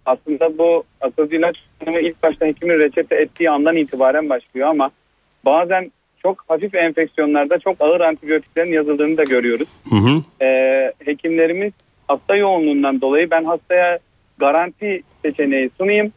aslında 0.05 0.57
bu 0.57 0.83
asıl 1.01 1.31
ilaç 1.31 1.57
ilk 1.87 2.23
başta 2.23 2.45
hekimin 2.45 2.79
reçete 2.79 3.15
ettiği 3.15 3.49
andan 3.49 3.75
itibaren 3.75 4.29
başlıyor 4.29 4.67
ama 4.69 4.91
bazen 5.45 5.91
çok 6.21 6.43
hafif 6.47 6.75
enfeksiyonlarda 6.75 7.59
çok 7.59 7.75
ağır 7.79 8.01
antibiyotiklerin 8.01 8.73
yazıldığını 8.73 9.17
da 9.17 9.23
görüyoruz. 9.23 9.67
Hı 9.89 9.95
hı. 9.95 10.21
Ee, 10.45 10.93
hekimlerimiz 11.05 11.73
hasta 12.07 12.35
yoğunluğundan 12.35 13.01
dolayı 13.01 13.31
ben 13.31 13.43
hastaya 13.43 13.99
garanti 14.37 15.01
seçeneği 15.21 15.69
sunayım. 15.77 16.11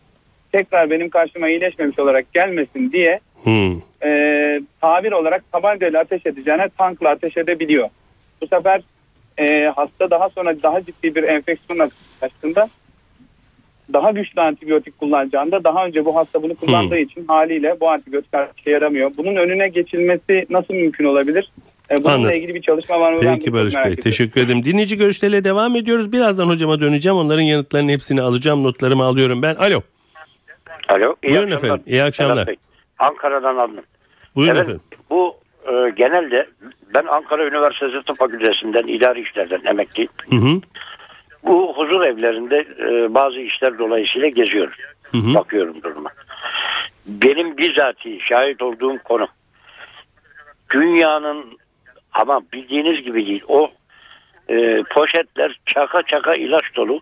Tekrar 0.53 0.91
benim 0.91 1.09
karşıma 1.11 1.49
iyileşmemiş 1.49 1.99
olarak 1.99 2.33
gelmesin 2.35 2.93
diye 2.93 3.21
Hı. 3.45 3.51
e, 4.09 4.61
tabir 4.81 5.13
olarak 5.13 5.53
tabancayla 5.53 6.01
ateş 6.01 6.27
edeceğine 6.27 6.69
tankla 6.79 7.09
ateş 7.11 7.37
edebiliyor. 7.37 7.89
Bu 8.43 8.47
sefer 8.47 8.81
e, 9.39 9.65
hasta 9.77 10.11
daha 10.11 10.29
sonra 10.29 10.63
daha 10.63 10.83
ciddi 10.83 11.15
bir 11.15 11.23
enfeksiyonla 11.23 11.89
karşılaştığında 11.89 12.69
daha 13.93 14.11
güçlü 14.11 14.41
antibiyotik 14.43 14.99
kullanacağında 14.99 15.65
daha 15.65 15.87
önce 15.87 16.05
bu 16.05 16.17
hasta 16.17 16.43
bunu 16.43 16.55
kullandığı 16.55 16.95
Hmm. 16.95 17.03
için 17.03 17.25
haliyle 17.27 17.81
bu 17.81 17.91
antibiyotik 17.91 18.31
işe 18.59 18.71
yaramıyor. 18.71 19.11
Bunun 19.17 19.37
önüne 19.37 19.69
geçilmesi 19.69 20.47
nasıl 20.51 20.75
mümkün 20.75 21.05
olabilir? 21.05 21.53
E, 21.91 21.97
bununla 21.97 22.13
Anladım. 22.15 22.35
ilgili 22.35 22.55
bir 22.55 22.63
çalışma 22.63 23.01
var 23.01 23.13
mı? 23.13 23.19
Peki 23.23 23.53
Barış 23.53 23.75
Bey 23.77 23.83
ediyorum. 23.83 24.03
teşekkür 24.03 24.41
ederim. 24.41 24.65
Dinleyici 24.65 24.97
görüşleriyle 24.97 25.45
devam 25.45 25.77
ediyoruz. 25.77 26.13
Birazdan 26.13 26.49
hocama 26.49 26.81
döneceğim. 26.81 27.19
Onların 27.19 27.43
yanıtlarının 27.43 27.89
hepsini 27.89 28.23
alacağım. 28.23 28.65
Notlarımı 28.65 29.05
alıyorum 29.05 29.43
ben. 29.43 29.55
Alo. 29.55 29.81
Alo. 30.89 31.15
iyi 31.23 31.31
Buyurun 31.31 31.51
akşamlar. 31.51 31.57
efendim. 31.77 31.83
İyi 31.87 32.03
akşamlar. 32.03 32.49
Ankara'dan 32.99 33.57
aldım. 33.57 33.85
Buyurun 34.35 34.55
Evet, 34.57 34.63
efendim. 34.69 34.83
Bu 35.11 35.37
e, 35.73 35.91
genelde 35.97 36.49
ben 36.95 37.05
Ankara 37.05 37.47
Üniversitesi 37.47 38.03
Tıp 38.07 38.17
Fakültesinden 38.17 38.87
idari 38.87 39.21
işlerden 39.21 39.61
emekliyim. 39.65 40.11
Hı 40.31 40.37
hı. 40.37 40.61
Bu 41.45 41.75
huzur 41.77 42.01
evlerinde 42.01 42.57
e, 42.81 43.15
bazı 43.15 43.39
işler 43.41 43.79
dolayısıyla 43.79 44.29
geziyorum. 44.29 44.73
Hı 45.03 45.19
hı. 45.19 45.35
Bakıyorum 45.35 45.83
duruma. 45.83 46.11
Benim 47.07 47.59
bizatihi 47.59 48.21
şahit 48.21 48.63
olduğum 48.63 48.99
konu 49.05 49.29
dünyanın 50.73 51.59
ama 52.13 52.41
bildiğiniz 52.53 53.05
gibi 53.05 53.27
değil 53.27 53.43
o 53.49 53.71
e, 54.49 54.83
poşetler 54.83 55.61
çaka 55.67 56.03
çaka 56.03 56.35
ilaç 56.35 56.65
dolu 56.77 57.01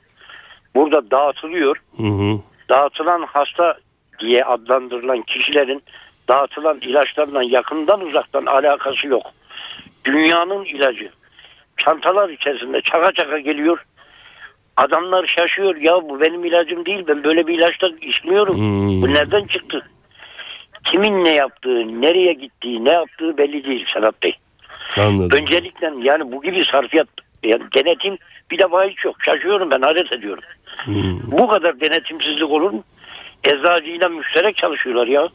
burada 0.74 1.10
dağıtılıyor 1.10 1.76
Hı 1.96 2.06
hı. 2.06 2.40
dağıtılan 2.68 3.22
hasta 3.32 3.78
diye 4.18 4.44
adlandırılan 4.44 5.22
kişilerin 5.22 5.82
dağıtılan 6.28 6.78
ilaçlarla 6.80 7.42
yakından 7.42 8.00
uzaktan 8.00 8.46
alakası 8.46 9.06
yok. 9.06 9.22
Dünyanın 10.04 10.64
ilacı. 10.64 11.10
Çantalar 11.76 12.28
içerisinde 12.28 12.80
çaka 12.80 13.12
çaka 13.12 13.38
geliyor. 13.38 13.84
Adamlar 14.76 15.26
şaşıyor. 15.26 15.76
Ya 15.76 15.94
bu 15.94 16.20
benim 16.20 16.44
ilacım 16.44 16.86
değil. 16.86 17.04
Ben 17.08 17.24
böyle 17.24 17.46
bir 17.46 17.58
ilaçla 17.58 17.88
içmiyorum. 18.00 18.56
Hmm. 18.56 19.02
Bu 19.02 19.14
nereden 19.14 19.46
çıktı? 19.46 19.86
Kimin 20.84 21.24
ne 21.24 21.34
yaptığı, 21.34 22.00
nereye 22.02 22.32
gittiği, 22.32 22.84
ne 22.84 22.92
yaptığı 22.92 23.38
belli 23.38 23.64
değil 23.64 23.86
Sedat 23.94 24.22
Bey. 24.22 24.36
Anladım. 24.98 25.38
Öncelikle 25.38 25.92
yani 26.02 26.32
bu 26.32 26.42
gibi 26.42 26.64
sarfiyat, 26.64 27.08
yani 27.44 27.62
denetim 27.74 28.18
bir 28.50 28.58
defa 28.58 28.84
hiç 28.84 29.04
yok. 29.04 29.16
Şaşıyorum 29.24 29.70
ben, 29.70 29.80
hayret 29.80 30.12
ediyorum. 30.12 30.44
Hmm. 30.84 31.20
Bu 31.32 31.48
kadar 31.48 31.80
denetimsizlik 31.80 32.50
olur 32.50 32.70
mu? 32.70 32.84
Eczacıyla 33.44 34.08
müşterek 34.08 34.56
çalışıyorlar 34.56 35.06
ya. 35.06 35.28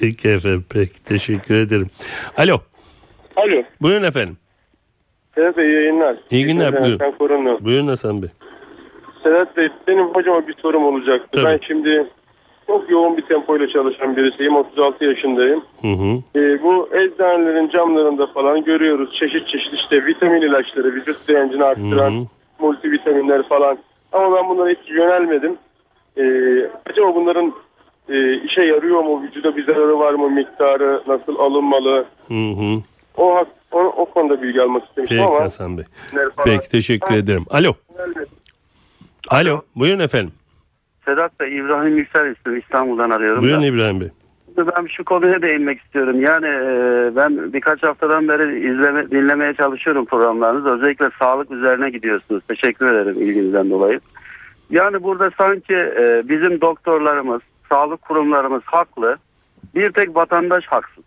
Peki 0.00 0.28
efendim. 0.28 0.64
Peki 0.70 1.04
teşekkür 1.04 1.58
ederim. 1.58 1.90
Alo. 2.36 2.60
Alo. 3.36 3.62
Buyurun 3.80 4.02
efendim. 4.02 4.36
Sedat 5.34 5.56
Bey 5.56 5.66
iyi 5.66 5.74
yayınlar. 5.74 6.16
İyi 6.30 6.44
günler, 6.44 6.70
Sedat, 6.70 6.82
buyurun. 6.82 7.00
Ben 7.00 7.12
Korunlu. 7.12 7.58
Buyurun 7.60 7.88
Hasan 7.88 8.22
Bey. 8.22 8.28
Sedat 9.22 9.56
Bey 9.56 9.68
benim 9.86 10.04
hocama 10.04 10.48
bir 10.48 10.54
sorum 10.62 10.84
olacaktı. 10.84 11.28
Tabii. 11.32 11.44
Ben 11.44 11.60
şimdi 11.66 12.06
çok 12.68 12.90
yoğun 12.90 13.16
bir 13.16 13.22
tempoyla 13.22 13.68
çalışan 13.68 14.16
birisiyim. 14.16 14.56
36 14.56 15.04
yaşındayım. 15.04 15.64
Hı 15.82 15.88
hı. 15.92 16.22
Ee, 16.36 16.62
bu 16.62 16.88
eczanelerin 16.92 17.68
camlarında 17.68 18.26
falan 18.26 18.64
görüyoruz 18.64 19.16
çeşit 19.20 19.48
çeşit 19.48 19.74
işte 19.74 20.06
vitamin 20.06 20.42
ilaçları, 20.42 20.94
vücut 20.94 21.28
direncini 21.28 21.64
arttıran 21.64 22.10
Hı 22.10 22.20
hı. 22.20 22.26
multivitaminler 22.58 23.48
falan. 23.48 23.78
Ama 24.12 24.36
ben 24.36 24.48
bunlara 24.48 24.70
hiç 24.70 24.90
yönelmedim. 24.90 25.56
Ee, 26.16 26.22
acaba 26.90 27.14
bunların 27.14 27.52
e, 28.08 28.34
işe 28.36 28.62
yarıyor 28.62 29.00
mu? 29.00 29.22
Vücuda 29.22 29.56
bir 29.56 29.66
zararı 29.66 29.98
var 29.98 30.12
mı? 30.14 30.30
Miktarı 30.30 31.02
nasıl 31.06 31.38
alınmalı? 31.38 32.04
Hı 32.28 32.34
hı. 32.34 32.82
O, 33.16 33.44
o, 33.72 33.78
o 33.78 34.04
konuda 34.04 34.42
bilgi 34.42 34.62
almak 34.62 34.84
istemiştim 34.84 35.18
Peki 35.18 35.30
ama. 35.30 35.44
Hasan 35.44 35.78
Bey. 35.78 35.84
Falan. 36.10 36.30
Peki 36.44 36.68
teşekkür 36.68 37.14
ederim. 37.14 37.44
Alo. 37.50 37.74
Alo. 39.30 39.60
Buyurun 39.76 40.00
efendim. 40.00 40.32
Sedat 41.08 41.40
Bey, 41.40 41.56
İbrahim 41.56 41.96
Yüksel 41.96 42.30
ismim. 42.30 42.58
İstanbul'dan 42.58 43.10
arıyorum. 43.10 43.42
Buyurun 43.42 43.62
da. 43.62 43.66
İbrahim 43.66 44.00
Bey. 44.00 44.08
Ben 44.56 44.86
şu 44.86 45.04
konuya 45.04 45.42
değinmek 45.42 45.80
istiyorum. 45.80 46.20
Yani 46.20 46.46
e, 46.46 47.16
ben 47.16 47.52
birkaç 47.52 47.82
haftadan 47.82 48.28
beri 48.28 48.70
izleme, 48.70 49.10
dinlemeye 49.10 49.54
çalışıyorum 49.54 50.04
programlarınızı. 50.04 50.74
Özellikle 50.74 51.10
sağlık 51.18 51.50
üzerine 51.50 51.90
gidiyorsunuz. 51.90 52.42
Teşekkür 52.48 52.94
ederim 52.94 53.22
ilginizden 53.22 53.70
dolayı. 53.70 54.00
Yani 54.70 55.02
burada 55.02 55.30
sanki 55.38 55.74
e, 55.74 56.22
bizim 56.28 56.60
doktorlarımız, 56.60 57.42
sağlık 57.68 58.02
kurumlarımız 58.02 58.62
haklı. 58.64 59.16
Bir 59.74 59.92
tek 59.92 60.16
vatandaş 60.16 60.64
haksız. 60.66 61.04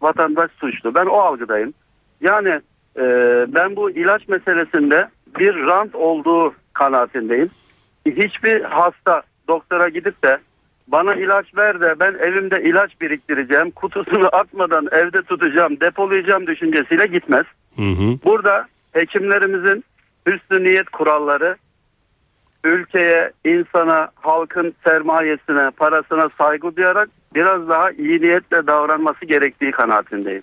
Vatandaş 0.00 0.50
suçlu. 0.50 0.94
Ben 0.94 1.06
o 1.06 1.16
algıdayım. 1.16 1.74
Yani 2.20 2.60
e, 2.96 3.04
ben 3.48 3.76
bu 3.76 3.90
ilaç 3.90 4.28
meselesinde 4.28 5.08
bir 5.38 5.66
rant 5.66 5.94
olduğu 5.94 6.54
kanaatindeyim. 6.72 7.50
Hiçbir 8.06 8.60
hasta 8.60 9.22
doktora 9.48 9.88
gidip 9.88 10.24
de 10.24 10.38
bana 10.88 11.14
ilaç 11.14 11.56
ver 11.56 11.80
de 11.80 11.94
ben 12.00 12.14
evimde 12.14 12.62
ilaç 12.62 13.00
biriktireceğim, 13.00 13.70
kutusunu 13.70 14.26
atmadan 14.32 14.88
evde 14.92 15.22
tutacağım, 15.22 15.80
depolayacağım 15.80 16.46
düşüncesiyle 16.46 17.06
gitmez. 17.06 17.46
Hı 17.76 17.82
hı. 17.82 18.18
Burada 18.24 18.66
hekimlerimizin 18.92 19.84
üstü 20.26 20.64
niyet 20.64 20.90
kuralları 20.90 21.56
ülkeye, 22.64 23.32
insana, 23.44 24.08
halkın 24.14 24.74
sermayesine, 24.84 25.70
parasına 25.70 26.28
saygı 26.38 26.76
duyarak 26.76 27.08
biraz 27.34 27.68
daha 27.68 27.90
iyi 27.90 28.20
niyetle 28.22 28.66
davranması 28.66 29.26
gerektiği 29.26 29.70
kanaatindeyim. 29.70 30.42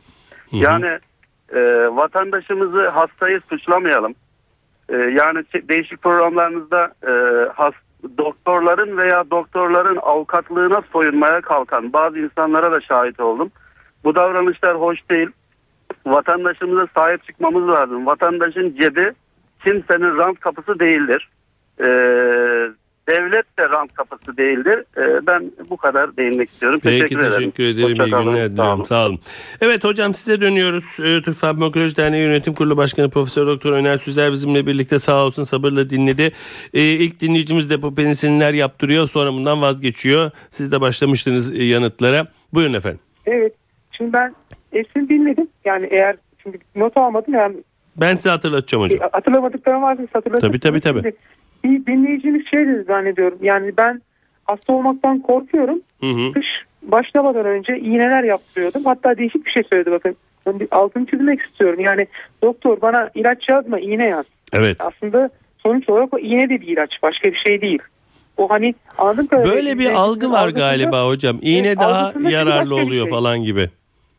Hı 0.50 0.58
hı. 0.58 0.60
Yani 0.60 1.00
e, 1.56 1.62
vatandaşımızı 1.92 2.90
hastayı 2.90 3.42
suçlamayalım. 3.50 4.16
E, 4.90 4.96
yani 4.96 5.44
değişik 5.54 6.02
programlarınızda 6.02 6.94
e, 7.08 7.12
has, 7.54 7.74
doktorların 8.18 8.98
veya 8.98 9.32
doktorların 9.32 9.98
avukatlığına 10.02 10.82
soyunmaya 10.94 11.42
kalkan 11.42 11.94
bazı 11.94 12.20
insanlara 12.20 12.72
da 12.72 12.82
şahit 12.82 13.20
oldum. 13.20 13.52
Bu 14.04 14.16
davranışlar 14.16 14.80
hoş 14.80 15.10
değil. 15.10 15.30
Vatandaşımıza 16.06 16.88
sahip 16.96 17.24
çıkmamız 17.24 17.68
lazım. 17.68 18.06
Vatandaşın 18.06 18.76
cebi 18.80 19.12
kimsenin 19.66 20.18
rant 20.18 20.40
kapısı 20.40 20.80
değildir. 20.80 21.30
E, 21.80 21.88
devlet 23.10 23.58
de 23.60 23.70
rant 23.70 23.94
kapısı 23.94 24.38
değildir. 24.38 24.84
E, 24.98 25.28
ben 25.28 25.52
bu 25.70 25.78
kadar 25.78 26.18
değinmek 26.18 26.50
istiyorum. 26.50 26.80
Peki 26.84 27.00
teşekkür 27.02 27.20
ederim. 27.26 27.38
teşekkür 27.38 27.64
ederim. 27.64 28.00
Hoşça 28.00 28.06
İyi 28.06 28.10
günler 28.10 28.44
Sağ 28.46 28.52
diliyorum. 28.52 28.74
olun. 28.76 28.84
Sağ 28.84 29.06
olun. 29.06 29.20
Evet 29.62 29.84
hocam 29.84 30.14
size 30.14 30.42
dönüyoruz. 30.42 30.98
Ee, 31.00 31.22
Türk 31.22 31.36
Farmakoloji 31.36 31.98
Derneği 31.98 32.24
Yönetim 32.24 32.54
Kurulu 32.54 32.78
Başkanı 32.78 33.10
Profesör 33.10 33.48
Doktor 33.48 33.72
Öner 33.72 33.98
Süzer 33.98 34.32
bizimle 34.32 34.68
birlikte 34.68 35.00
sağ 35.00 35.26
olsun 35.26 35.44
sabırla 35.44 35.90
dinledi. 35.90 36.32
Ee, 36.74 36.82
ilk 36.82 37.20
dinleyicimiz 37.20 37.70
depo 37.70 37.96
penisinler 37.96 38.54
yaptırıyor 38.54 39.08
sonra 39.08 39.34
bundan 39.34 39.62
vazgeçiyor. 39.62 40.32
Siz 40.50 40.72
de 40.72 40.82
başlamıştınız 40.82 41.54
e, 41.56 41.64
yanıtlara. 41.64 42.28
Buyurun 42.54 42.74
efendim. 42.74 43.00
Evet. 43.26 43.54
Şimdi 43.92 44.14
ben 44.14 44.36
hepsini 44.72 45.10
dinledim. 45.10 45.48
Yani 45.66 45.88
eğer 45.92 46.16
şimdi 46.44 46.58
not 46.76 46.98
almadım 46.98 47.34
yani 47.34 47.56
Ben 47.98 48.16
size 48.16 48.30
hatırlatacağım 48.30 48.84
hocam. 48.84 49.10
hatırlamadıklarım 49.12 49.82
varsa 49.82 50.04
hatırlatın. 50.14 50.48
Tabii, 50.48 50.60
tabii, 50.60 50.82
tabii. 50.82 51.02
Şimdi 51.02 51.16
Bir 51.64 51.86
dinleyicimiz 51.86 52.42
şey 52.52 52.68
dedi 52.68 52.84
zannediyorum. 52.84 53.38
Yani 53.42 53.78
ben 53.78 54.02
hasta 54.46 54.74
olmaktan 54.74 55.20
korkuyorum. 55.20 55.82
Hı 56.00 56.08
hı. 56.10 56.32
Kış 56.32 56.48
başlamadan 56.82 57.46
önce 57.46 57.80
iğneler 57.80 58.24
yaptırıyordum. 58.24 58.86
Hatta 58.86 59.18
değişik 59.18 59.46
bir 59.46 59.52
şey 59.52 59.64
söyledi 59.64 59.92
bakın. 59.92 60.16
Altını 60.72 61.06
çizmek 61.06 61.42
istiyorum. 61.42 61.80
Yani 61.80 62.08
doktor 62.42 62.82
bana 62.82 63.10
ilaç 63.16 63.50
yazma 63.50 63.80
iğne 63.80 64.06
yaz. 64.06 64.26
Evet. 64.54 64.78
Aslında 64.80 65.30
sonuç 65.58 65.90
olarak 65.90 66.14
o 66.14 66.20
iğne 66.20 66.50
de 66.50 66.62
bir 66.62 66.68
ilaç. 66.68 66.92
Başka 67.04 67.32
bir 67.32 67.38
şey 67.38 67.62
değil. 67.62 67.80
O 68.38 68.50
hani 68.50 68.76
anladığım 68.98 69.28
kadarıyla. 69.28 69.56
Böyle 69.56 69.80
bir 69.80 69.92
algı 69.92 70.32
var 70.32 70.50
galiba 70.50 71.08
hocam. 71.08 71.40
İğne 71.42 71.68
Evet, 71.68 71.80
daha 71.80 72.14
yararlı 72.30 72.76
oluyor 72.76 73.06
şey. 73.06 73.12
falan 73.12 73.44
gibi. 73.44 73.70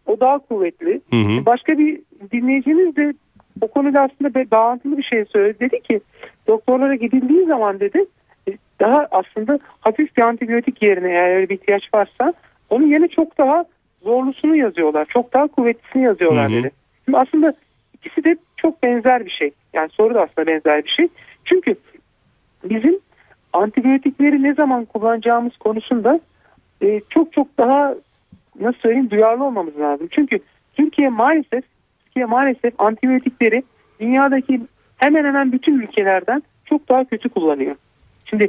O 0.06 0.20
daha 0.20 0.38
kuvvetli. 0.38 1.00
Hı 1.10 1.16
hı. 1.16 1.46
Başka 1.46 1.78
bir 1.78 2.00
dinleyicimiz 2.32 2.96
de 2.96 3.14
o 3.60 3.68
konuda 3.68 4.00
aslında 4.00 4.34
bir 4.34 4.50
bağlantılı 4.50 4.98
bir 4.98 5.02
şey 5.02 5.24
söyledi. 5.24 5.60
Dedi 5.60 5.82
ki 5.82 6.00
doktorlara 6.46 6.94
gidildiği 6.94 7.46
zaman 7.46 7.80
dedi 7.80 8.04
e, 8.48 8.52
daha 8.80 9.08
aslında 9.10 9.58
hafif 9.80 10.16
bir 10.16 10.22
antibiyotik 10.22 10.82
yerine 10.82 11.08
eğer 11.10 11.36
öyle 11.36 11.48
bir 11.48 11.54
ihtiyaç 11.54 11.94
varsa 11.94 12.32
onun 12.70 12.86
yerine 12.86 13.08
çok 13.08 13.38
daha 13.38 13.64
zorlusunu 14.02 14.56
yazıyorlar. 14.56 15.04
Çok 15.04 15.32
daha 15.32 15.46
kuvvetlisini 15.46 16.02
yazıyorlar 16.02 16.50
Hı 16.50 16.54
hı. 16.54 16.58
dedi. 16.58 16.70
Şimdi 17.04 17.18
aslında 17.18 17.54
ikisi 17.94 18.24
de 18.24 18.36
çok 18.56 18.82
benzer 18.82 19.24
bir 19.24 19.30
şey. 19.30 19.50
Yani 19.72 19.88
soru 19.90 20.14
da 20.14 20.22
aslında 20.22 20.46
benzer 20.46 20.84
bir 20.84 20.90
şey. 20.90 21.08
Çünkü 21.44 21.74
bizim 22.64 22.98
antibiyotikleri 23.52 24.42
ne 24.42 24.54
zaman 24.54 24.84
kullanacağımız 24.84 25.56
konusunda 25.56 26.20
e, 26.82 27.00
çok 27.10 27.32
çok 27.32 27.58
daha 27.58 27.94
nasıl 28.60 28.78
söyleyeyim 28.78 29.10
duyarlı 29.10 29.44
olmamız 29.44 29.78
lazım. 29.78 30.08
Çünkü 30.10 30.38
Türkiye 30.74 31.08
maalesef 31.08 31.64
Türkiye 32.14 32.26
maalesef 32.26 32.80
antibiyotikleri 32.80 33.62
dünyadaki 34.00 34.60
hemen 34.96 35.24
hemen 35.24 35.52
bütün 35.52 35.80
ülkelerden 35.80 36.42
çok 36.64 36.88
daha 36.88 37.04
kötü 37.04 37.28
kullanıyor. 37.28 37.76
Şimdi 38.24 38.48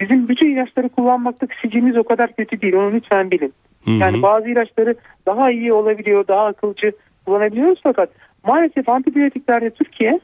bizim 0.00 0.28
bütün 0.28 0.50
ilaçları 0.50 0.88
kullanmaktaki 0.88 1.54
sicimiz 1.62 1.96
o 1.96 2.04
kadar 2.04 2.32
kötü 2.32 2.60
değil. 2.60 2.74
Onu 2.74 2.92
lütfen 2.92 3.30
bilin. 3.30 3.52
Yani 3.86 4.22
bazı 4.22 4.48
ilaçları 4.48 4.94
daha 5.26 5.50
iyi 5.50 5.72
olabiliyor, 5.72 6.28
daha 6.28 6.46
akılcı 6.46 6.92
kullanabiliyoruz 7.26 7.80
fakat 7.82 8.10
maalesef 8.46 8.88
antibiyotiklerde 8.88 9.70
Türkiye 9.70 10.20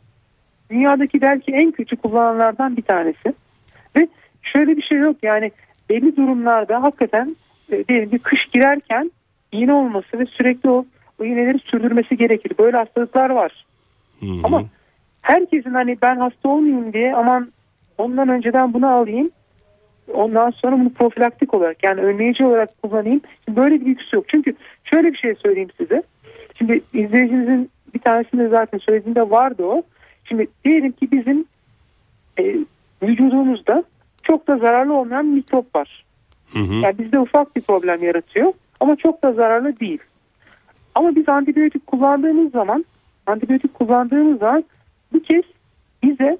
dünyadaki 0.70 1.20
belki 1.20 1.52
en 1.52 1.70
kötü 1.70 1.96
kullananlardan 1.96 2.76
bir 2.76 2.82
tanesi. 2.82 3.34
Ve 3.96 4.08
şöyle 4.42 4.76
bir 4.76 4.82
şey 4.82 4.98
yok 4.98 5.16
yani 5.22 5.50
belli 5.90 6.16
durumlarda 6.16 6.82
hakikaten 6.82 7.36
e, 7.72 7.88
diyelim 7.88 8.12
bir 8.12 8.18
kış 8.18 8.44
girerken 8.44 9.10
iğne 9.52 9.72
olması 9.72 10.18
ve 10.18 10.26
sürekli 10.26 10.70
o, 10.70 10.84
o 11.20 11.24
iğneleri 11.24 11.58
sürdürmesi 11.58 12.16
gerekir. 12.16 12.52
Böyle 12.58 12.76
hastalıklar 12.76 13.30
var. 13.30 13.64
Hı 14.20 14.26
hı. 14.26 14.40
Ama 14.44 14.64
herkesin 15.22 15.74
hani 15.74 15.98
ben 16.02 16.16
hasta 16.16 16.48
olmayayım 16.48 16.92
diye 16.92 17.14
aman 17.14 17.52
ondan 17.98 18.28
önceden 18.28 18.74
bunu 18.74 18.88
alayım 18.88 19.28
ondan 20.14 20.50
sonra 20.50 20.80
bunu 20.80 20.90
profilaktik 20.90 21.54
olarak 21.54 21.84
yani 21.84 22.00
önleyici 22.00 22.44
olarak 22.44 22.82
kullanayım. 22.82 23.20
Şimdi 23.44 23.56
böyle 23.58 23.80
bir 23.80 23.86
lüks 23.86 24.12
yok. 24.12 24.24
Çünkü 24.28 24.54
şöyle 24.84 25.12
bir 25.12 25.18
şey 25.18 25.34
söyleyeyim 25.34 25.70
size. 25.76 26.02
Şimdi 26.58 26.80
izleyicimizin 26.94 27.70
bir 27.94 27.98
tanesinde 27.98 28.48
zaten 28.48 28.78
söylediğinde 28.78 29.30
vardı 29.30 29.64
o. 29.64 29.82
Şimdi 30.24 30.46
diyelim 30.64 30.92
ki 30.92 31.12
bizim 31.12 31.44
e, 32.38 32.56
vücudumuzda 33.02 33.84
çok 34.22 34.48
da 34.48 34.58
zararlı 34.58 34.94
olmayan 34.94 35.26
bir 35.26 35.36
mikrop 35.36 35.74
var. 35.74 36.04
Hı 36.52 36.58
hı. 36.58 36.74
Yani 36.74 36.98
bizde 36.98 37.18
ufak 37.18 37.56
bir 37.56 37.62
problem 37.62 38.02
yaratıyor 38.02 38.52
ama 38.80 38.96
çok 38.96 39.22
da 39.22 39.32
zararlı 39.32 39.80
değil. 39.80 39.98
Ama 40.98 41.16
biz 41.16 41.28
antibiyotik 41.28 41.86
kullandığımız 41.86 42.52
zaman 42.52 42.84
antibiyotik 43.26 43.74
kullandığımız 43.74 44.38
zaman 44.38 44.64
bir 45.14 45.24
kez 45.24 45.42
bize 46.02 46.38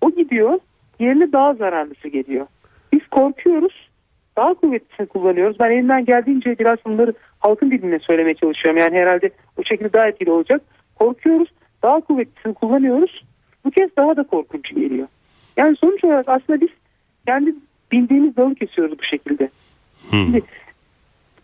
o 0.00 0.10
gidiyor 0.10 0.58
yerine 0.98 1.32
daha 1.32 1.54
zararlısı 1.54 2.08
geliyor. 2.08 2.46
Biz 2.92 3.06
korkuyoruz 3.10 3.88
daha 4.36 4.54
kuvvetlisini 4.54 5.06
kullanıyoruz. 5.06 5.60
Ben 5.60 5.70
elimden 5.70 6.04
geldiğince 6.04 6.58
biraz 6.58 6.78
bunları 6.86 7.14
halkın 7.38 7.70
diline 7.70 7.98
söylemeye 7.98 8.34
çalışıyorum. 8.34 8.80
Yani 8.80 8.98
herhalde 8.98 9.30
o 9.56 9.64
şekilde 9.64 9.92
daha 9.92 10.08
etkili 10.08 10.30
olacak. 10.30 10.62
Korkuyoruz 10.94 11.48
daha 11.82 12.00
kuvvetlisini 12.00 12.54
kullanıyoruz. 12.54 13.24
Bu 13.64 13.70
kez 13.70 13.96
daha 13.96 14.16
da 14.16 14.22
korkunç 14.22 14.74
geliyor. 14.74 15.08
Yani 15.56 15.76
sonuç 15.76 16.04
olarak 16.04 16.28
aslında 16.28 16.60
biz 16.60 16.70
kendi 17.26 17.54
bildiğimiz 17.92 18.36
dalı 18.36 18.54
kesiyoruz 18.54 18.98
bu 18.98 19.04
şekilde. 19.04 19.44
Hı. 20.10 20.16
Şimdi 20.16 20.42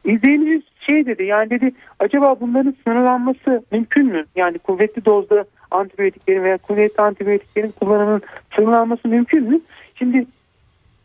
izleyicimiz 0.05 0.63
şey 0.87 1.07
dedi 1.07 1.25
yani 1.25 1.51
dedi 1.51 1.73
acaba 2.01 2.41
bunların 2.41 2.75
sınırlanması 2.85 3.65
mümkün 3.73 4.07
mü? 4.07 4.25
Yani 4.37 4.59
kuvvetli 4.59 5.05
dozda 5.05 5.45
antibiyotiklerin 5.71 6.45
veya 6.45 6.59
kuvvetli 6.59 7.03
antibiyotiklerin 7.03 7.71
kullanımının 7.81 8.23
sınırlanması 8.57 9.09
mümkün 9.09 9.49
mü? 9.49 9.61
Şimdi 9.95 10.27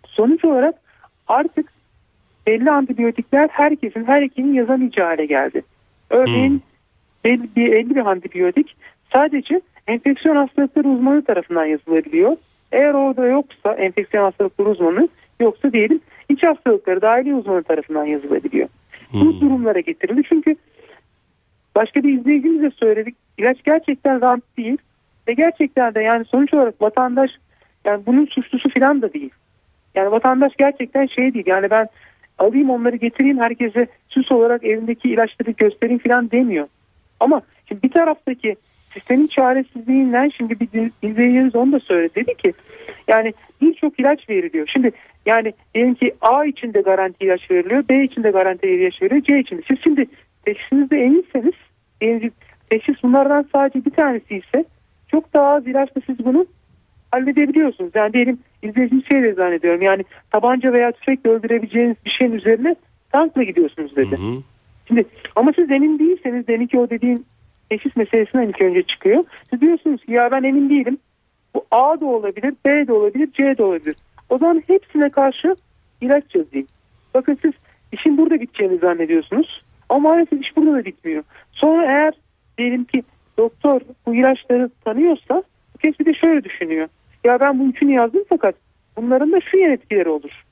sonuç 0.06 0.46
olarak 0.46 0.76
artık 1.28 1.72
belli 2.48 2.72
antibiyotikler 2.72 3.50
herkesin 3.52 4.04
her 4.04 4.22
hekinin 4.22 4.54
yazamayacağı 4.54 5.08
hale 5.08 5.26
geldi. 5.26 5.62
Örneğin 6.10 6.62
belli 7.24 7.56
bir, 7.56 7.72
belli 7.72 7.96
bir 7.96 8.06
antibiyotik 8.06 8.76
sadece 9.14 9.62
enfeksiyon 9.88 10.36
hastalıkları 10.36 10.88
uzmanı 10.88 11.26
tarafından 11.26 11.66
yazılabiliyor. 11.66 12.38
Eğer 12.72 12.94
orada 12.94 13.26
yoksa 13.28 13.74
enfeksiyon 13.74 14.24
hastalıkları 14.24 14.70
uzmanı 14.70 15.08
yoksa 15.40 15.74
diyelim 15.74 16.00
iç 16.30 16.44
hastalıkları 16.44 17.02
dahili 17.02 17.36
uzmanı 17.36 17.64
tarafından 17.64 18.06
yazılabiliyor. 18.06 18.70
Bu 19.14 19.42
durumlara 19.42 19.80
getirildi 19.80 20.22
çünkü 20.30 20.56
başka 21.76 22.04
bir 22.04 22.20
izleyicimiz 22.20 22.62
de 22.62 22.72
söyledik. 22.72 23.16
İlaç 23.38 23.64
gerçekten 23.64 24.22
rant 24.22 24.44
değil 24.58 24.78
ve 25.28 25.34
gerçekten 25.34 25.96
de 25.96 26.02
yani 26.02 26.26
sonuç 26.26 26.54
olarak 26.54 26.82
vatandaş 26.82 27.32
yani 27.86 28.06
bunun 28.06 28.26
suçlusu 28.26 28.70
falan 28.80 29.02
da 29.02 29.14
değil. 29.14 29.30
Yani 29.96 30.12
vatandaş 30.12 30.56
gerçekten 30.58 31.06
şey 31.06 31.34
değil 31.34 31.46
yani 31.48 31.70
ben 31.70 31.88
alayım 32.40 32.70
onları 32.70 32.96
getireyim 32.96 33.40
herkese 33.40 33.88
süs 34.10 34.32
olarak 34.32 34.64
evindeki 34.64 35.10
ilaçları 35.10 35.52
göstereyim 35.52 36.00
falan 36.00 36.32
demiyor. 36.32 36.68
Ama 37.20 37.42
şimdi 37.68 37.84
bir 37.84 37.92
taraftaki 37.92 38.56
sistemin 38.98 39.28
çaresizliğinden 39.28 40.30
şimdi 40.38 40.60
bir 40.60 40.92
izleyicimiz 41.02 41.56
onu 41.56 41.72
da 41.72 41.80
söyledi. 41.80 42.16
Dedi 42.16 42.38
ki 42.38 42.54
yani 43.08 43.34
birçok 43.62 44.00
ilaç 44.00 44.30
veriliyor. 44.30 44.68
Şimdi 44.74 44.92
yani 45.26 45.54
diyelim 45.76 45.96
ki 45.96 46.16
A 46.22 46.46
için 46.46 46.74
de 46.74 46.82
garanti 46.82 47.26
ilaç 47.26 47.52
veriliyor, 47.52 47.84
B 47.90 48.04
için 48.04 48.24
de 48.24 48.32
garanti 48.32 48.68
ilaç 48.68 49.02
veriliyor, 49.02 49.24
C 49.24 49.40
için 49.40 49.58
de. 49.58 49.62
Siz 49.68 49.78
şimdi 49.84 50.06
teşhisinizde 50.46 50.98
eminseniz 50.98 51.54
diyelim 52.02 52.20
ki 52.20 52.32
teşhis 52.70 53.04
bunlardan 53.04 53.46
sadece 53.52 53.86
bir 53.86 53.92
tanesi 53.92 54.36
ise 54.36 54.66
çok 55.12 55.34
daha 55.34 55.48
az 55.48 55.68
ilaçla 55.68 56.02
siz 56.06 56.26
bunu 56.26 56.46
halledebiliyorsunuz. 57.12 57.92
Yani 57.96 58.14
diyelim 58.14 58.40
izleyicimiz 58.64 59.06
şey 59.12 59.24
de 59.24 59.34
zannediyorum 59.34 59.82
yani 59.82 60.06
tabanca 60.32 60.74
veya 60.74 60.92
tüfekle 60.92 61.30
öldürebileceğiniz 61.30 61.96
bir 62.06 62.12
şeyin 62.12 62.32
üzerine 62.32 62.76
tankla 63.12 63.44
gidiyorsunuz 63.44 63.96
dedi. 63.96 64.18
Hı 64.18 64.22
hı. 64.22 64.42
Şimdi 64.88 65.06
ama 65.36 65.52
siz 65.56 65.72
emin 65.72 66.00
değilseniz 66.00 66.48
demin 66.48 66.68
ki 66.68 66.80
o 66.80 66.90
dediğin 66.90 67.26
teşhis 67.70 67.96
meselesinden 67.96 68.48
ilk 68.48 68.62
önce 68.62 68.84
çıkıyor. 68.84 69.24
Siz 69.50 69.62
diyorsunuz 69.62 70.06
ki 70.06 70.12
ya 70.12 70.32
ben 70.32 70.44
emin 70.44 70.70
değilim. 70.70 70.98
Bu 71.56 71.66
A 71.72 72.02
da 72.02 72.06
olabilir, 72.06 72.54
B 72.66 72.88
de 72.88 72.94
olabilir, 72.94 73.30
C 73.34 73.58
de 73.58 73.64
olabilir. 73.64 73.96
O 74.30 74.38
zaman 74.38 74.64
hepsine 74.68 75.10
karşı 75.10 75.56
ilaç 76.02 76.36
yazayım. 76.36 76.68
Bakın 77.14 77.38
siz 77.42 77.54
işin 77.92 78.18
burada 78.18 78.42
biteceğini 78.42 78.78
zannediyorsunuz. 78.78 79.64
Ama 79.90 80.10
maalesef 80.10 80.42
iş 80.42 80.58
burada 80.58 80.74
da 80.74 80.86
bitmiyor. 80.86 81.24
Sonra 81.52 81.86
eğer 81.86 82.14
diyelim 82.58 82.84
ki 82.84 83.04
doktor 83.38 83.82
bu 84.06 84.16
ilaçları 84.16 84.70
tanıyorsa 84.86 85.44
bu 85.74 85.78
kez 85.78 86.00
bir 86.00 86.06
de 86.06 86.14
şöyle 86.14 86.44
düşünüyor. 86.44 86.88
Ya 87.24 87.40
ben 87.40 87.60
bu 87.60 87.64
üçünü 87.64 87.94
yazdım 87.94 88.24
fakat 88.30 88.56
bunların 88.98 89.32
da 89.32 89.40
şu 89.42 89.58
yan 89.58 89.72
etkileri 89.72 90.10
olur. 90.10 90.46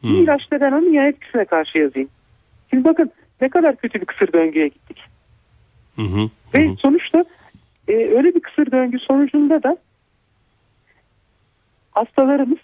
Hı. 0.00 0.08
Bir 0.08 0.14
ilaçta 0.14 0.60
ben 0.60 0.72
onun 0.72 0.92
yan 0.92 1.06
etkisine 1.06 1.44
karşı 1.44 1.78
yazayım. 1.78 2.08
Şimdi 2.70 2.84
bakın 2.84 3.10
ne 3.40 3.48
kadar 3.48 3.76
kötü 3.76 4.00
bir 4.00 4.06
kısır 4.06 4.32
döngüye 4.32 4.68
gittik. 4.68 4.98
Hı 5.96 6.02
hı. 6.02 6.30
Ve 6.54 6.76
sonuçta 6.78 7.24
e, 7.88 7.92
öyle 7.92 8.34
bir 8.34 8.40
kısır 8.40 8.70
döngü 8.70 8.98
sonucunda 8.98 9.62
da 9.62 9.76
hastalarımız 11.90 12.58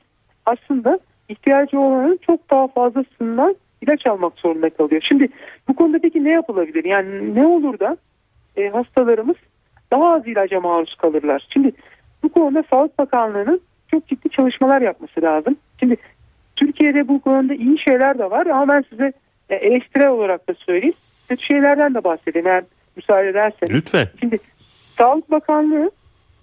aslında 0.47 0.99
ihtiyacı 1.29 1.81
olanın 1.81 2.19
çok 2.27 2.51
daha 2.51 2.69
fazlasından 2.69 3.57
ilaç 3.83 4.07
almak 4.07 4.39
zorunda 4.39 4.71
kalıyor. 4.71 5.03
Şimdi 5.09 5.29
bu 5.69 5.77
konuda 5.77 5.99
peki 5.99 6.25
ne 6.25 6.31
yapılabilir? 6.31 6.85
Yani 6.85 7.35
ne 7.35 7.47
olur 7.47 7.79
da 7.79 7.97
e, 8.57 8.69
hastalarımız 8.69 9.37
daha 9.91 10.15
az 10.15 10.27
ilaca 10.27 10.61
maruz 10.61 10.95
kalırlar? 10.95 11.47
Şimdi 11.53 11.73
bu 12.23 12.29
konuda 12.29 12.65
Sağlık 12.71 12.99
Bakanlığı'nın 12.99 13.61
çok 13.91 14.09
ciddi 14.09 14.29
çalışmalar 14.29 14.83
yapması 14.83 15.23
lazım. 15.23 15.57
Şimdi 15.81 15.97
Türkiye'de 16.57 17.09
bu 17.09 17.21
konuda 17.21 17.55
iyi 17.55 17.79
şeyler 17.79 18.19
de 18.19 18.31
var 18.31 18.47
ama 18.47 18.69
ben 18.75 18.85
size 18.91 19.13
e, 19.51 19.55
eleştirel 19.55 20.09
olarak 20.09 20.49
da 20.49 20.55
söyleyeyim. 20.55 20.95
Kötü 21.29 21.43
şeylerden 21.45 21.95
de 21.95 22.05
bahsedeyim 22.05 22.47
eğer 22.47 22.65
müsaade 22.97 23.29
ederseniz. 23.29 23.75
Lütfen. 23.75 24.09
Şimdi 24.21 24.39
Sağlık 24.99 25.31
Bakanlığı 25.31 25.91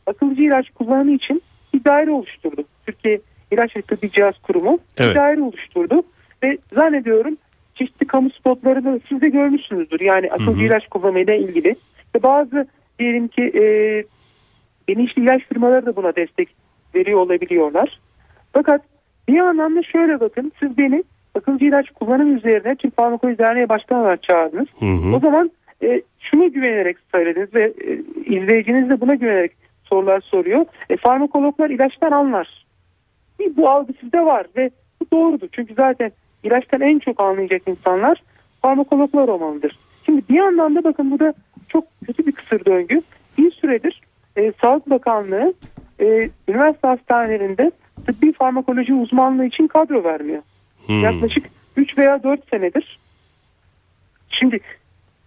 akıllıcı 0.07 0.41
ilaç 0.41 0.69
kullanımı 0.69 1.11
için 1.11 1.41
bir 1.73 1.83
daire 1.83 2.11
oluşturdu. 2.11 2.63
Türkiye 2.85 3.21
İlaç 3.51 3.75
ve 3.75 3.81
Tıbbi 3.81 4.11
Cihaz 4.11 4.37
Kurumu 4.37 4.79
Evet. 4.97 5.11
bir 5.11 5.15
daire 5.15 5.41
oluşturdu 5.41 6.03
ve 6.43 6.57
zannediyorum 6.73 7.37
çeşitli 7.75 8.07
kamu 8.07 8.29
spotlarını 8.29 8.99
siz 9.09 9.21
de 9.21 9.29
görmüşsünüzdür. 9.29 9.99
Yani 9.99 10.31
akılcı 10.31 10.61
ilaç 10.61 10.87
kullanımıyla 10.87 11.33
ilgili. 11.33 11.75
Ve 12.15 12.23
bazı 12.23 12.67
diyelim 12.99 13.27
ki 13.27 13.41
e, 13.41 13.63
bilinçli 14.87 15.23
ilaç 15.23 15.43
firmaları 15.43 15.85
da 15.85 15.95
buna 15.95 16.15
destek 16.15 16.49
veriyor 16.95 17.19
olabiliyorlar. 17.19 17.99
Fakat 18.53 18.81
bir 19.27 19.33
yandan 19.33 19.75
da 19.75 19.83
şöyle 19.83 20.19
bakın 20.19 20.51
siz 20.59 20.77
beni 20.77 21.03
akılcı 21.35 21.65
ilaç 21.65 21.89
kullanım 21.89 22.37
üzerine 22.37 22.75
Türk 22.75 22.95
Farmakoloji 22.95 23.37
Derneği 23.37 23.69
Başkanı 23.69 24.01
olarak 24.01 24.23
çağırdınız. 24.23 24.67
Hı 24.79 24.85
hı. 24.85 25.15
O 25.15 25.19
zaman 25.19 25.51
e, 25.83 26.01
şunu 26.19 26.53
güvenerek 26.53 26.97
söylediniz 27.11 27.53
ve 27.53 27.63
e, 27.63 27.99
izleyiciniz 28.25 28.89
de 28.89 29.01
buna 29.01 29.15
güvenerek 29.15 29.51
sorular 29.83 30.21
soruyor. 30.21 30.65
E, 30.89 30.97
farmakologlar 30.97 31.69
ilaçtan 31.69 32.11
anlar. 32.11 32.65
Bir, 33.39 33.57
bu 33.57 33.69
algı 33.69 33.93
sizde 34.01 34.25
var 34.25 34.47
ve 34.57 34.69
bu 35.01 35.11
doğrudur. 35.11 35.47
Çünkü 35.51 35.73
zaten 35.73 36.11
ilaçtan 36.43 36.81
en 36.81 36.99
çok 36.99 37.21
anlayacak 37.21 37.61
insanlar 37.67 38.23
farmakologlar 38.61 39.27
olmalıdır. 39.27 39.79
Şimdi 40.05 40.21
bir 40.29 40.35
yandan 40.35 40.75
da 40.75 40.83
bakın 40.83 41.11
bu 41.11 41.19
da 41.19 41.33
çok 41.69 41.83
kötü 42.05 42.25
bir 42.27 42.31
kısır 42.31 42.65
döngü. 42.65 43.01
Bir 43.37 43.51
süredir 43.51 44.01
e, 44.37 44.53
Sağlık 44.61 44.89
Bakanlığı 44.89 45.53
e, 46.01 46.29
üniversite 46.47 46.87
hastanelerinde 46.87 47.71
tıbbi 48.05 48.33
farmakoloji 48.33 48.93
uzmanlığı 48.93 49.45
için 49.45 49.67
kadro 49.67 50.03
vermiyor. 50.03 50.41
Hmm. 50.85 51.03
Yaklaşık 51.03 51.45
3 51.77 51.97
veya 51.97 52.23
4 52.23 52.49
senedir. 52.49 52.99
Şimdi 54.29 54.59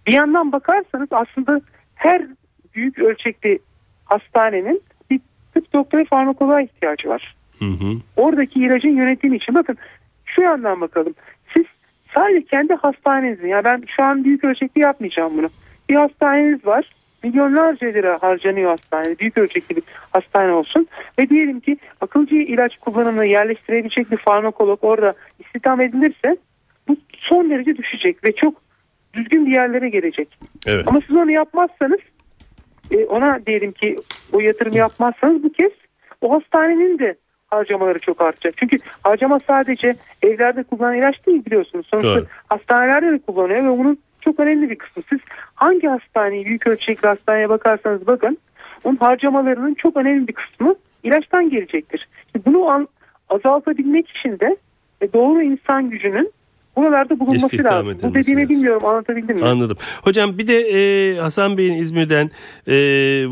bir 0.06 0.12
yandan 0.12 0.52
bakarsanız 0.52 1.08
aslında 1.10 1.60
her 1.94 2.22
büyük 2.74 2.98
ölçekli 2.98 3.58
hastanenin 4.04 4.82
bir 5.10 5.20
tıp 5.54 5.72
doktoru 5.72 6.04
farmakoloğa 6.04 6.60
ihtiyacı 6.60 7.08
var. 7.08 7.36
Hı 7.58 7.64
hı. 7.64 7.96
Oradaki 8.16 8.60
ilacın 8.60 8.96
yönetimi 8.96 9.36
için. 9.36 9.54
Bakın 9.54 9.76
şu 10.24 10.42
yandan 10.42 10.80
bakalım. 10.80 11.14
Siz 11.54 11.64
sadece 12.14 12.46
kendi 12.46 12.74
hastanenizin 12.74 13.48
ya 13.48 13.64
ben 13.64 13.82
şu 13.96 14.04
an 14.04 14.24
büyük 14.24 14.44
ölçekli 14.44 14.80
yapmayacağım 14.80 15.38
bunu. 15.38 15.50
Bir 15.88 15.94
hastaneniz 15.94 16.66
var. 16.66 16.90
Milyonlarca 17.22 17.86
lira 17.86 18.18
harcanıyor 18.20 18.70
hastane. 18.70 19.18
Büyük 19.18 19.38
ölçekli 19.38 19.76
bir 19.76 19.82
hastane 20.10 20.52
olsun. 20.52 20.86
Ve 21.18 21.28
diyelim 21.28 21.60
ki 21.60 21.76
akılcı 22.00 22.34
ilaç 22.34 22.76
kullanımını 22.76 23.26
yerleştirebilecek 23.26 24.10
bir 24.10 24.16
farmakolog 24.16 24.78
orada 24.82 25.12
istihdam 25.38 25.80
edilirse 25.80 26.36
bu 26.88 26.96
son 27.12 27.50
derece 27.50 27.76
düşecek 27.76 28.24
ve 28.24 28.32
çok 28.32 28.54
düzgün 29.14 29.46
bir 29.46 29.52
yerlere 29.52 29.88
gelecek. 29.88 30.38
Evet. 30.66 30.88
Ama 30.88 31.00
siz 31.06 31.16
onu 31.16 31.30
yapmazsanız 31.30 32.00
e, 32.90 33.04
ona 33.04 33.46
diyelim 33.46 33.72
ki 33.72 33.96
o 34.32 34.40
yatırım 34.40 34.72
yapmazsanız 34.72 35.42
bu 35.42 35.52
kez 35.52 35.72
o 36.20 36.34
hastanenin 36.34 36.98
de 36.98 37.16
harcamaları 37.46 37.98
çok 37.98 38.20
artacak. 38.20 38.54
Çünkü 38.56 38.76
harcama 39.02 39.40
sadece 39.46 39.96
evlerde 40.22 40.62
kullanılan 40.62 40.98
ilaç 40.98 41.26
değil 41.26 41.44
biliyorsunuz. 41.44 41.86
Sonuçta 41.90 42.16
Doğru. 42.16 42.26
hastanelerde 42.48 43.12
de 43.12 43.18
kullanıyor 43.18 43.64
ve 43.64 43.78
bunun 43.78 43.98
çok 44.20 44.40
önemli 44.40 44.70
bir 44.70 44.76
kısmı. 44.76 45.02
Siz 45.08 45.18
hangi 45.54 45.88
hastaneyi 45.88 46.44
büyük 46.44 46.66
ölçekli 46.66 47.08
hastaneye 47.08 47.48
bakarsanız 47.48 48.06
bakın 48.06 48.38
onun 48.84 48.96
harcamalarının 48.96 49.74
çok 49.74 49.96
önemli 49.96 50.28
bir 50.28 50.32
kısmı 50.32 50.74
ilaçtan 51.02 51.50
gelecektir. 51.50 52.08
Şimdi 52.32 52.46
bunu 52.46 52.86
azaltabilmek 53.28 54.08
için 54.10 54.40
de 54.40 54.56
e, 55.00 55.12
doğru 55.12 55.42
insan 55.42 55.90
gücünün 55.90 56.32
buralarda 56.76 57.20
bulunması 57.20 57.46
İstihdam 57.46 57.86
lazım. 57.86 57.98
Bu 58.02 58.14
dediğimi 58.14 58.42
lazım. 58.42 58.56
bilmiyorum 58.56 58.84
anlatabildim 58.84 59.36
mi? 59.36 59.44
Anladım. 59.44 59.76
Hocam 60.02 60.38
bir 60.38 60.48
de 60.48 60.58
e, 60.58 61.16
Hasan 61.16 61.58
Bey'in 61.58 61.74
İzmir'den 61.74 62.30
e, 62.66 62.74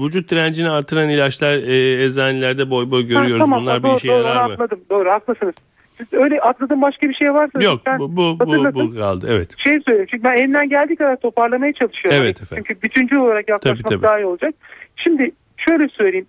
vücut 0.05 0.31
direncini 0.31 0.71
artıran 0.71 1.09
ilaçlar 1.09 1.57
e, 1.57 2.05
eczanelerde 2.05 2.71
boy 2.71 2.91
boy 2.91 3.07
görüyoruz. 3.07 3.35
Ha, 3.35 3.39
tamam, 3.39 3.63
Bunlar 3.63 3.83
doğru, 3.83 3.93
bir 3.93 3.97
işe 3.97 4.09
doğru, 4.09 4.17
yarar 4.17 4.47
mı? 4.47 4.53
Atladım, 4.53 4.81
doğru 4.91 5.11
haklısınız. 5.11 5.55
Siz 5.99 6.13
öyle 6.13 6.41
atladığım 6.41 6.83
başka 6.83 7.09
bir 7.09 7.15
şey 7.15 7.35
varsa 7.35 7.63
Yok 7.63 7.81
bu, 7.99 8.17
bu, 8.17 8.39
bu, 8.75 8.95
kaldı. 8.95 9.27
Evet. 9.31 9.55
şey 9.59 9.81
söyleyeyim. 9.81 10.09
Çünkü 10.11 10.25
ben 10.25 10.37
elimden 10.37 10.69
geldiği 10.69 10.97
kadar 10.97 11.17
toparlamaya 11.17 11.73
çalışıyorum. 11.73 12.23
Evet 12.23 12.43
efendim. 12.43 12.65
Çünkü 12.69 12.83
bütüncül 12.83 13.17
olarak 13.17 13.49
yaklaşmak 13.49 13.85
Tabii, 13.85 13.95
tabii. 13.95 14.03
daha 14.03 14.19
iyi 14.19 14.27
olacak. 14.27 14.55
Şimdi 14.97 15.31
şöyle 15.57 15.89
söyleyeyim. 15.89 16.27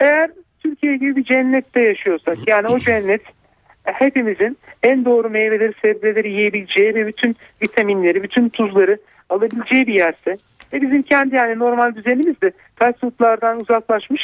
Eğer 0.00 0.30
Türkiye 0.60 0.96
gibi 0.96 1.16
bir 1.16 1.24
cennette 1.24 1.80
yaşıyorsak 1.80 2.38
yani 2.46 2.66
o 2.66 2.78
cennet 2.78 3.22
hepimizin 3.84 4.58
en 4.82 5.04
doğru 5.04 5.30
meyveleri, 5.30 5.72
sebzeleri 5.82 6.32
yiyebileceği 6.32 6.94
ve 6.94 7.06
bütün 7.06 7.36
vitaminleri, 7.62 8.22
bütün 8.22 8.48
tuzları 8.48 8.98
alabileceği 9.30 9.86
bir 9.86 9.94
yerse 9.94 10.36
ve 10.72 10.82
bizim 10.82 11.02
kendi 11.02 11.34
yani 11.34 11.58
normal 11.58 11.94
düzenimiz 11.94 12.40
de 12.42 12.52
fast 12.76 13.00
foodlardan 13.00 13.60
uzaklaşmış 13.60 14.22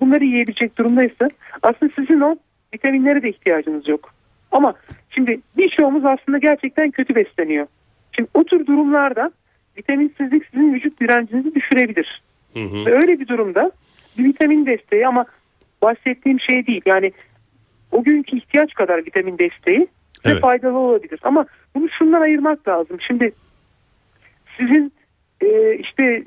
bunları 0.00 0.24
yiyebilecek 0.24 0.78
durumdaysa 0.78 1.28
aslında 1.62 1.92
sizin 1.96 2.20
o 2.20 2.36
vitaminlere 2.74 3.22
de 3.22 3.28
ihtiyacınız 3.28 3.88
yok. 3.88 4.14
Ama 4.52 4.74
şimdi 5.10 5.40
birçoğumuz 5.56 6.04
aslında 6.04 6.38
gerçekten 6.38 6.90
kötü 6.90 7.14
besleniyor. 7.14 7.66
Şimdi 8.12 8.28
o 8.34 8.44
tür 8.44 8.66
durumlarda 8.66 9.30
vitaminsizlik 9.78 10.46
sizin 10.50 10.74
vücut 10.74 11.00
direncinizi 11.00 11.54
düşürebilir. 11.54 12.22
Hı 12.54 12.60
hı. 12.60 12.86
Ve 12.86 12.94
öyle 12.94 13.20
bir 13.20 13.28
durumda 13.28 13.70
bir 14.18 14.24
vitamin 14.24 14.66
desteği 14.66 15.06
ama 15.06 15.24
bahsettiğim 15.82 16.40
şey 16.40 16.66
değil. 16.66 16.82
Yani 16.86 17.12
o 17.92 18.02
günkü 18.02 18.36
ihtiyaç 18.36 18.74
kadar 18.74 19.06
vitamin 19.06 19.38
desteği 19.38 19.80
ve 20.26 20.30
Evet. 20.30 20.40
faydalı 20.40 20.78
olabilir. 20.78 21.20
Ama 21.22 21.46
bunu 21.74 21.88
şundan 21.88 22.20
ayırmak 22.20 22.68
lazım. 22.68 23.00
Şimdi 23.00 23.32
sizin 24.58 24.92
e, 25.40 25.74
işte 25.74 26.24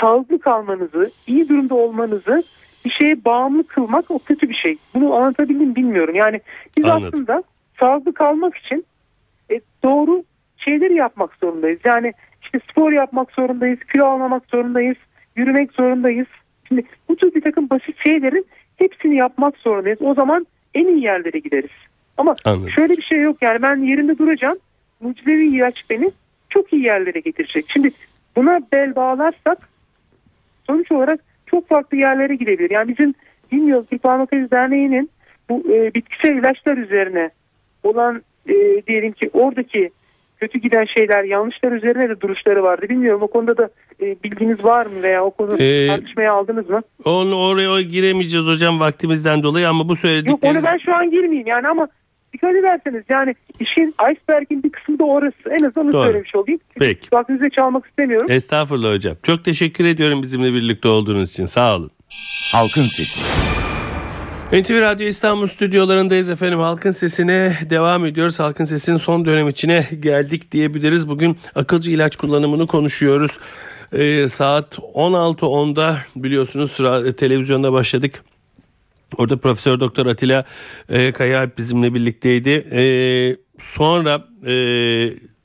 sağlıklı 0.00 0.38
kalmanızı, 0.38 1.10
iyi 1.26 1.48
durumda 1.48 1.74
olmanızı 1.74 2.42
bir 2.84 2.90
şeye 2.90 3.24
bağımlı 3.24 3.66
kılmak 3.66 4.10
o 4.10 4.18
kötü 4.18 4.48
bir 4.48 4.54
şey. 4.54 4.76
Bunu 4.94 5.14
anlatabildim 5.14 5.68
mi 5.68 5.76
bilmiyorum. 5.76 6.14
Yani 6.14 6.40
biz 6.78 6.84
Anladım. 6.84 7.06
aslında 7.08 7.42
sağlıklı 7.80 8.14
kalmak 8.14 8.56
için 8.56 8.86
e, 9.50 9.60
doğru 9.82 10.24
şeyleri 10.56 10.94
yapmak 10.94 11.30
zorundayız. 11.42 11.80
Yani 11.84 12.12
işte 12.42 12.60
spor 12.70 12.92
yapmak 12.92 13.32
zorundayız, 13.32 13.78
kilo 13.92 14.04
almamak 14.06 14.42
zorundayız, 14.46 14.96
yürümek 15.36 15.72
zorundayız. 15.72 16.26
Şimdi 16.68 16.84
bu 17.08 17.16
tür 17.16 17.34
bir 17.34 17.40
takım 17.40 17.70
basit 17.70 17.96
şeylerin 18.04 18.46
hepsini 18.76 19.16
yapmak 19.16 19.56
zorundayız. 19.56 19.98
O 20.02 20.14
zaman 20.14 20.46
en 20.74 20.86
iyi 20.86 21.04
yerlere 21.04 21.38
gideriz. 21.38 21.70
Ama 22.16 22.34
Anladım. 22.44 22.70
şöyle 22.70 22.96
bir 22.96 23.02
şey 23.02 23.20
yok 23.20 23.36
yani 23.40 23.62
ben 23.62 23.76
yerimde 23.76 24.18
duracağım. 24.18 24.58
Mucizevi 25.00 25.56
ilaç 25.56 25.90
beni 25.90 26.10
çok 26.50 26.72
iyi 26.72 26.82
yerlere 26.82 27.20
getirecek. 27.20 27.66
Şimdi 27.68 27.90
buna 28.36 28.60
bel 28.72 28.96
bağlarsak 28.96 29.68
sonuç 30.66 30.92
olarak 30.92 31.20
çok 31.46 31.68
farklı 31.68 31.96
yerlere 31.96 32.34
gidebilir. 32.34 32.70
Yani 32.70 32.88
bizim 32.88 33.14
bilmiyorum 33.52 33.86
Türk 33.90 34.02
Farmakoloji 34.02 34.50
Derneği'nin 34.50 35.10
bu 35.48 35.64
e, 35.72 35.94
bitkisel 35.94 36.36
ilaçlar 36.36 36.76
üzerine 36.76 37.30
olan 37.82 38.22
e, 38.48 38.82
diyelim 38.86 39.12
ki 39.12 39.30
oradaki 39.32 39.90
kötü 40.40 40.58
giden 40.58 40.84
şeyler 40.84 41.24
yanlışlar 41.24 41.72
üzerine 41.72 42.08
de 42.08 42.20
duruşları 42.20 42.62
vardı. 42.62 42.86
Bilmiyorum 42.88 43.22
o 43.22 43.26
konuda 43.26 43.56
da 43.56 43.68
e, 44.02 44.16
bilginiz 44.24 44.64
var 44.64 44.86
mı 44.86 45.02
veya 45.02 45.24
o 45.24 45.30
konu 45.30 45.56
Ee, 45.62 45.86
tartışmaya 45.86 46.32
aldınız 46.32 46.70
mı? 46.70 46.82
Onu 47.04 47.36
oraya 47.36 47.80
giremeyeceğiz 47.80 48.46
hocam 48.46 48.80
vaktimizden 48.80 49.42
dolayı 49.42 49.68
ama 49.68 49.78
bu 49.78 49.82
Yok 49.82 49.88
onu 49.90 49.96
söyledikleriniz 49.96 50.64
ben 50.64 50.78
şu 50.78 50.94
an 50.94 51.10
girmeyeyim 51.10 51.46
yani 51.46 51.68
ama 51.68 51.88
dikkat 52.32 52.54
ederseniz 52.56 53.04
yani 53.08 53.34
işin 53.60 53.94
iceberg'in 54.12 54.62
bir 54.62 54.70
kısmı 54.70 54.98
da 54.98 55.04
orası. 55.04 55.50
En 55.50 55.64
azından 55.64 55.84
onu 55.86 55.92
Doğru. 55.92 56.04
söylemiş 56.04 56.34
olayım. 56.34 56.60
Peki. 56.78 57.08
Vaktinizi 57.12 57.50
çalmak 57.50 57.86
istemiyorum. 57.86 58.26
Estağfurullah 58.30 58.94
hocam. 58.94 59.16
Çok 59.22 59.44
teşekkür 59.44 59.84
ediyorum 59.84 60.22
bizimle 60.22 60.54
birlikte 60.54 60.88
olduğunuz 60.88 61.30
için. 61.30 61.44
Sağ 61.44 61.76
olun. 61.76 61.90
Halkın 62.52 62.82
Sesi. 62.82 63.20
NTV 64.52 64.80
Radyo 64.80 65.06
İstanbul 65.06 65.46
stüdyolarındayız 65.46 66.30
efendim. 66.30 66.58
Halkın 66.58 66.90
Sesi'ne 66.90 67.58
devam 67.70 68.06
ediyoruz. 68.06 68.40
Halkın 68.40 68.64
Sesi'nin 68.64 68.96
son 68.96 69.24
dönem 69.24 69.48
içine 69.48 69.88
geldik 70.00 70.52
diyebiliriz. 70.52 71.08
Bugün 71.08 71.36
akılcı 71.54 71.90
ilaç 71.90 72.16
kullanımını 72.16 72.66
konuşuyoruz. 72.66 73.38
Ee, 73.92 74.28
saat 74.28 74.78
16.10'da 74.78 75.98
biliyorsunuz 76.16 76.70
ra- 76.70 77.12
televizyonda 77.12 77.72
başladık. 77.72 78.24
Orada 79.16 79.36
Profesör 79.36 79.80
Doktor 79.80 80.06
Atilla 80.06 80.44
e, 80.88 81.12
Kayaalp 81.12 81.58
bizimle 81.58 81.94
birlikteydi. 81.94 82.50
E, 82.72 82.82
sonra 83.58 84.24
e, 84.46 84.52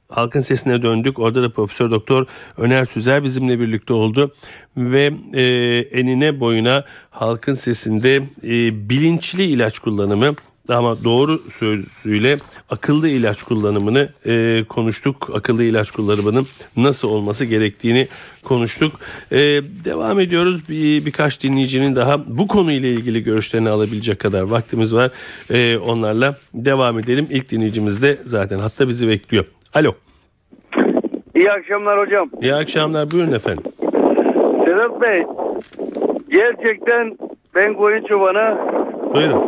Halkın 0.10 0.40
Sesi'ne 0.40 0.82
döndük. 0.82 1.20
Orada 1.20 1.44
da 1.44 1.50
Profesör 1.50 1.92
Doktor 1.92 2.26
Öner 2.58 2.86
Süzer 2.86 3.24
bizimle 3.24 3.60
birlikte 3.60 3.94
oldu. 3.94 4.32
Ve 4.78 5.14
e, 5.34 5.44
enine 5.92 6.40
boyuna 6.40 6.84
Halkın 7.10 7.54
Sesi'nde 7.54 8.16
e, 8.44 8.90
bilinçli 8.90 9.44
ilaç 9.44 9.80
kullanımı 9.80 10.36
ama 10.70 11.04
doğru 11.04 11.40
sözüyle 11.40 12.38
akıllı 12.70 13.10
ilaç 13.10 13.44
kullanımını 13.44 14.10
e, 14.26 14.64
konuştuk. 14.70 15.30
Akıllı 15.34 15.64
ilaç 15.64 15.92
kullanımının 15.92 16.48
nasıl 16.78 17.08
olması 17.08 17.46
gerektiğini 17.46 18.08
konuştuk. 18.44 19.00
E, 19.32 19.38
devam 19.86 20.20
ediyoruz. 20.20 20.70
Bir, 20.70 21.06
birkaç 21.06 21.44
dinleyicinin 21.44 21.96
daha 21.96 22.38
bu 22.38 22.48
konuyla 22.48 22.90
ilgili 22.90 23.24
görüşlerini 23.24 23.70
alabilecek 23.70 24.20
kadar 24.20 24.42
vaktimiz 24.42 24.96
var. 24.96 25.12
E, 25.50 25.78
onlarla 25.78 26.40
devam 26.54 27.00
edelim. 27.00 27.28
İlk 27.30 27.52
dinleyicimiz 27.52 28.02
de 28.02 28.18
zaten 28.26 28.60
hatta 28.60 28.88
bizi 28.88 29.08
bekliyor. 29.08 29.46
Alo. 29.76 29.92
İyi 31.36 31.52
akşamlar 31.52 32.00
hocam. 32.00 32.30
İyi 32.42 32.54
akşamlar. 32.56 33.12
Buyurun 33.12 33.32
efendim. 33.34 33.64
Sedat 34.66 35.02
Bey, 35.02 35.24
gerçekten 36.30 37.18
ben 37.56 37.74
koyun 37.74 38.04
çobanı 38.06 38.58
Buyurun. 39.14 39.44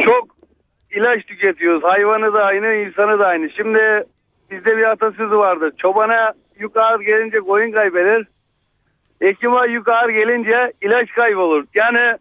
çok 0.00 0.28
ilaç 0.96 1.24
tüketiyoruz. 1.26 1.84
Hayvanı 1.84 2.32
da 2.34 2.42
aynı, 2.44 2.74
insanı 2.74 3.18
da 3.18 3.26
aynı. 3.26 3.50
Şimdi 3.50 4.04
bizde 4.50 4.76
bir 4.76 4.84
atasözü 4.84 5.38
vardı. 5.38 5.70
Çobana 5.78 6.32
yük 6.58 6.76
ağır 6.76 7.00
gelince 7.00 7.38
koyun 7.38 7.72
kaybeder. 7.72 8.22
Ekime 9.20 9.66
yük 9.68 9.88
ağır 9.88 10.08
gelince 10.08 10.72
ilaç 10.82 11.08
kaybolur. 11.08 11.64
Yani 11.74 12.16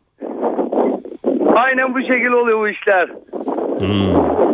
aynen 1.55 1.93
bu 1.93 1.99
şekil 2.01 2.31
oluyor 2.31 2.59
bu 2.59 2.69
işler. 2.69 3.09
Hmm. 3.79 4.46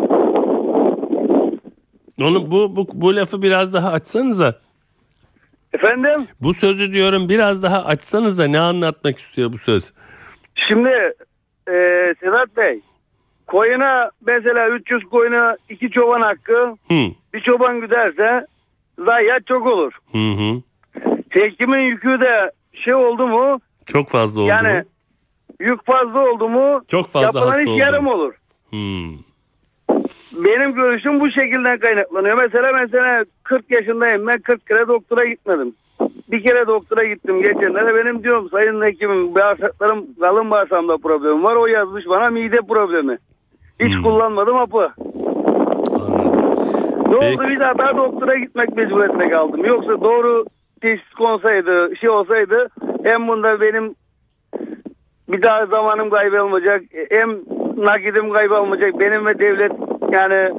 Onu 2.21 2.52
bu, 2.52 2.76
bu 2.76 2.88
bu 2.93 3.15
lafı 3.15 3.41
biraz 3.41 3.73
daha 3.73 3.91
açsanıza. 3.91 4.60
Efendim? 5.73 6.28
Bu 6.41 6.54
sözü 6.54 6.93
diyorum 6.93 7.30
biraz 7.30 7.63
daha 7.63 7.86
açsanıza 7.86 8.45
ne 8.45 8.60
anlatmak 8.60 9.17
istiyor 9.19 9.54
bu 9.54 9.58
söz? 9.58 9.93
Şimdi 10.56 10.89
e, 11.67 11.73
Sedat 12.19 12.58
Bey 12.58 12.80
koyuna 13.47 14.12
mesela 14.28 14.69
300 14.69 15.04
koyuna 15.04 15.58
iki 15.69 15.89
çoban 15.89 16.21
hakkı 16.21 16.76
Hı. 16.88 17.08
bir 17.34 17.39
çoban 17.41 17.80
güderse 17.82 18.45
zayiat 19.06 19.47
çok 19.47 19.67
olur. 19.67 19.93
Hı 20.12 20.17
hı. 20.17 20.62
Tekimin 21.30 21.80
yükü 21.82 22.19
de 22.21 22.52
şey 22.73 22.93
oldu 22.95 23.28
mu 23.28 23.60
Çok 23.86 24.10
fazla 24.10 24.41
oldu. 24.41 24.49
yani 24.49 24.73
mu? 24.73 24.84
yük 25.60 25.86
fazla 25.86 26.19
oldu 26.19 26.49
mu 26.49 26.82
Çok 26.88 27.08
fazla 27.10 27.39
yapılan 27.39 27.65
iş 27.65 27.80
yarım 27.80 28.08
olur. 28.08 28.34
Hmm. 28.69 29.13
Benim 30.38 30.74
görüşüm 30.76 31.19
bu 31.19 31.32
şekilden 31.32 31.78
kaynaklanıyor. 31.80 32.38
Mesela 32.38 32.72
mesela 32.82 33.26
40 33.43 33.72
yaşındayım 33.72 34.28
ben 34.28 34.38
40 34.39 34.67
kere 34.67 34.88
doktora 34.88 35.26
gitmedim. 35.26 35.74
Bir 36.32 36.43
kere 36.43 36.67
doktora 36.67 37.04
gittim 37.04 37.41
geçenlerde 37.41 37.96
benim 37.96 38.24
diyorum 38.24 38.50
sayın 38.50 38.82
hekimim 38.82 39.36
bağırsaklarım 39.36 40.06
kalın 40.19 40.52
bağırsamda 40.52 40.98
problem 40.98 41.43
var. 41.43 41.56
O 41.56 41.65
yazmış 41.67 42.06
bana 42.08 42.30
mide 42.30 42.58
problemi. 42.69 43.17
Hiç 43.80 43.96
Hmm. 43.96 44.04
kullanmadım 44.04 44.56
hapı. 44.58 44.89
Ne 47.10 47.19
Peki. 47.19 47.34
oldu 47.41 47.48
bir 47.48 47.60
daha 47.60 47.78
daha 47.78 47.98
doktora 47.98 48.36
gitmek 48.36 48.76
mecburiyetine 48.78 49.30
kaldım. 49.30 49.65
Yoksa 49.65 50.02
doğru 50.02 50.46
teşhis 50.82 51.13
konsaydı 51.13 51.96
şey 52.02 52.10
olsaydı 52.10 52.67
hem 53.04 53.28
bunda 53.28 53.62
benim 53.62 53.96
bir 55.30 55.41
daha 55.41 55.65
zamanım 55.65 56.10
kaybolmayacak 56.10 56.82
hem 57.10 57.30
nakidim 57.78 58.30
kaybolmayacak 58.32 59.00
benim 59.00 59.26
ve 59.26 59.39
devlet 59.39 59.72
yani 60.13 60.49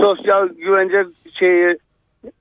sosyal 0.00 0.48
güvence 0.48 1.04
şeyi 1.38 1.76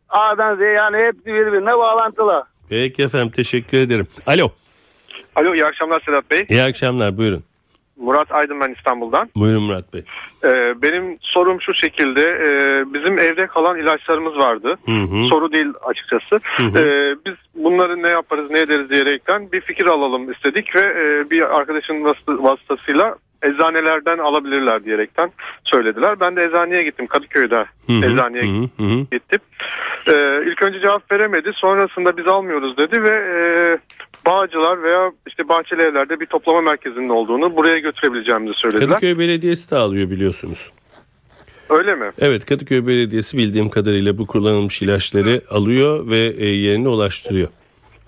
A'dan 0.10 0.56
Z'ye 0.56 0.70
yani 0.70 0.98
hepsi 0.98 1.26
birbirine 1.26 1.78
bağlantılı. 1.78 2.44
Peki 2.70 3.04
efendim 3.04 3.30
teşekkür 3.36 3.78
ederim. 3.78 4.06
Alo. 4.28 4.50
Alo 5.36 5.54
iyi 5.54 5.66
akşamlar 5.66 6.00
Sedat 6.06 6.32
Bey. 6.32 6.46
İyi 6.50 6.62
akşamlar 6.62 7.18
buyurun. 7.18 7.44
Murat 7.98 8.32
Aydın 8.32 8.60
ben 8.60 8.74
İstanbul'dan. 8.78 9.30
Buyurun 9.36 9.64
Murat 9.64 9.94
Bey. 9.94 10.02
Ee, 10.44 10.82
benim 10.82 11.18
sorum 11.22 11.62
şu 11.62 11.74
şekilde. 11.74 12.22
Ee, 12.22 12.94
bizim 12.94 13.20
evde 13.20 13.48
kalan 13.48 13.80
ilaçlarımız 13.80 14.38
vardı. 14.38 14.76
Hı 14.86 14.92
hı. 14.92 15.26
Soru 15.30 15.52
değil 15.52 15.68
açıkçası. 15.86 16.40
hı. 16.58 16.80
Ee, 16.80 17.16
biz 17.26 17.34
bunları 17.56 18.04
ne 18.04 18.08
yaparız 18.10 18.52
ne 18.52 18.60
ederiz 18.60 18.90
diyerekten 18.90 19.52
bir 19.52 19.62
fikir 19.62 19.86
alalım 19.86 20.32
istedik 20.32 20.76
ve 20.76 20.80
e, 20.80 21.30
bir 21.30 21.58
arkadaşın 21.60 21.94
vasıta- 22.04 22.44
vasıtasıyla 22.44 23.16
eczanelerden 23.46 24.18
alabilirler 24.18 24.86
diyerekten 24.86 25.32
söylediler. 25.64 26.20
Ben 26.20 26.36
de 26.36 26.44
eczaneye 26.44 26.84
gittim 26.84 27.08
Kadıköy'de 27.08 27.66
Hı 27.88 27.94
hı, 27.94 28.06
eczaneye 28.06 28.44
hı 28.44 28.48
hı, 28.48 28.84
hı 28.84 28.94
hı. 28.94 29.00
gittim. 29.12 29.40
Ee, 30.08 30.44
ilk 30.48 30.62
önce 30.62 30.80
cevap 30.80 31.12
veremedi. 31.12 31.52
Sonrasında 31.56 32.18
biz 32.18 32.28
almıyoruz 32.28 32.78
dedi 32.78 33.04
ve 33.04 33.10
e, 33.10 33.78
Bağcılar 34.26 34.84
veya 34.84 35.12
işte 35.28 35.50
bahçeli 35.50 35.82
evlerde 35.82 36.20
bir 36.20 36.26
toplama 36.26 36.62
merkezinin 36.62 37.10
olduğunu 37.10 37.56
buraya 37.56 37.80
götürebileceğimizi 37.80 38.54
söylediler. 38.60 38.90
Kadıköy 38.90 39.18
Belediyesi 39.18 39.72
de 39.72 39.76
alıyor 39.76 40.10
biliyorsunuz. 40.10 40.72
Öyle 41.70 41.96
mi? 41.96 42.12
Evet 42.20 42.46
Kadıköy 42.46 42.88
Belediyesi 42.88 43.38
bildiğim 43.38 43.70
kadarıyla 43.70 44.18
bu 44.18 44.28
kullanılmış 44.28 44.82
ilaçları 44.82 45.42
alıyor 45.50 46.10
ve 46.10 46.18
e, 46.18 46.46
yerine 46.46 46.88
ulaştırıyor. 46.88 47.48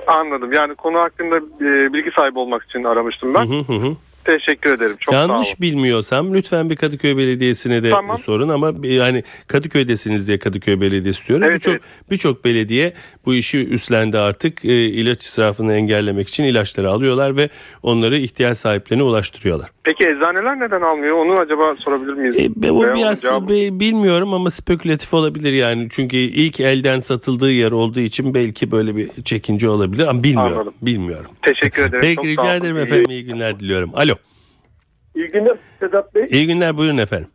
Anladım. 0.08 0.54
Yani 0.54 0.76
konu 0.76 1.00
hakkında 1.00 1.38
e, 1.38 1.94
bilgi 1.94 2.12
sahibi 2.12 2.40
olmak 2.40 2.64
için 2.64 2.84
aramıştım 2.84 3.34
ben. 3.34 3.46
Hı 3.46 3.60
hı 3.60 3.74
hı. 3.74 3.96
Teşekkür 4.28 4.74
ederim. 4.74 4.96
Çok 5.00 5.14
sağ 5.14 5.26
olun. 5.26 5.30
Yanlış 5.30 5.62
bilmiyorsam 5.62 6.34
lütfen 6.34 6.70
bir 6.70 6.76
Kadıköy 6.76 7.18
Belediyesi'ne 7.18 7.84
de 7.84 7.90
Tamam. 7.90 8.18
sorun 8.18 8.50
ama 8.50 8.74
yani 8.84 9.24
Kadıköy'desiniz 9.48 10.28
diye 10.28 10.40
Kadıköy 10.40 10.82
Belediyesi 10.82 11.28
diyorum. 11.28 11.44
Evet, 11.44 11.56
birçok 11.56 11.72
evet. 11.72 11.82
birçok 12.12 12.46
belediye 12.46 12.94
bu 13.26 13.36
işi 13.36 13.58
üstlendi 13.58 14.18
artık. 14.18 14.66
E, 14.66 14.86
ilaç 14.86 15.24
israfını 15.24 15.74
engellemek 15.74 16.30
için 16.30 16.44
ilaçları 16.44 16.90
alıyorlar 16.90 17.38
ve 17.38 17.50
onları 17.84 18.18
ihtiyaç 18.18 18.58
sahiplerine 18.58 19.04
ulaştırıyorlar. 19.04 19.70
Peki 19.88 20.06
eczaneler 20.06 20.60
neden 20.60 20.82
almıyor? 20.82 21.18
Onu 21.18 21.34
acaba 21.34 21.76
sorabilir 21.76 22.14
miyiz? 22.14 22.36
E, 22.40 22.62
be- 22.62 22.72
o 22.72 22.84
Veya 22.84 22.94
biraz 22.94 23.22
cevabı- 23.24 23.50
be- 23.50 23.80
bilmiyorum 23.80 24.34
ama 24.34 24.50
spekülatif 24.50 25.14
olabilir 25.14 25.54
yani. 25.54 25.88
Çünkü 25.92 26.18
ilk 26.18 26.60
elden 26.60 27.00
satıldığı 27.00 27.52
yer 27.52 27.72
olduğu 27.72 28.00
için 28.00 28.34
belki 28.34 28.72
böyle 28.72 28.96
bir 28.96 29.10
çekince 29.26 29.70
olabilir 29.70 30.08
ama 30.08 30.24
bilmiyorum. 30.24 30.54
Anladım. 30.58 30.74
Bilmiyorum. 30.82 31.32
Teşekkür 31.42 31.82
ederim. 31.84 32.00
Peki 32.02 32.16
Çok 32.16 32.26
sağ 32.26 32.32
rica 32.32 32.56
ederim 32.56 32.78
efendim. 32.78 33.06
İyi 33.10 33.26
günler 33.26 33.60
diliyorum. 33.60 33.92
Alo. 33.94 34.14
İyi 35.16 35.28
günler 35.28 35.58
Sedat 35.80 36.16
Bey. 36.16 36.28
İyi 36.32 36.48
günler 36.48 36.78
buyurun 36.78 36.98
efendim. 36.98 37.28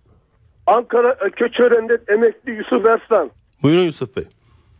Ankara 0.66 1.12
e, 1.26 1.30
Köçören'de 1.30 1.98
emekli 2.08 2.52
Yusuf 2.52 2.86
Erslan. 2.86 3.30
Buyurun 3.62 3.84
Yusuf 3.84 4.16
Bey. 4.16 4.24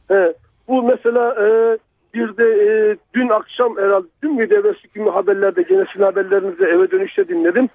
He, 0.09 0.35
bu 0.69 0.83
mesela 0.83 1.35
e, 1.47 1.79
bir 2.15 2.37
de 2.37 2.45
e, 2.45 2.97
dün 3.15 3.29
akşam 3.29 3.77
herhalde 3.77 4.07
dün 4.23 4.35
müydü 4.35 4.55
evvelsi 4.55 4.89
gün 4.95 5.05
mü 5.05 5.11
haberlerde 5.11 5.63
gene 5.63 5.85
sizin 5.93 6.05
haberlerinizi 6.05 6.65
eve 6.65 6.91
dönüşte 6.91 7.29
dinledim. 7.29 7.69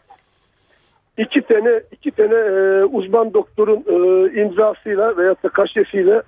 İki 1.18 1.42
tane 1.42 1.82
iki 1.92 2.12
tane 2.12 2.36
e, 2.36 2.84
uzman 2.84 3.34
doktorun 3.34 3.84
e, 3.88 4.32
imzasıyla 4.42 5.18
veya 5.18 5.36
da 5.44 5.50
kaşesiyle 5.50 6.22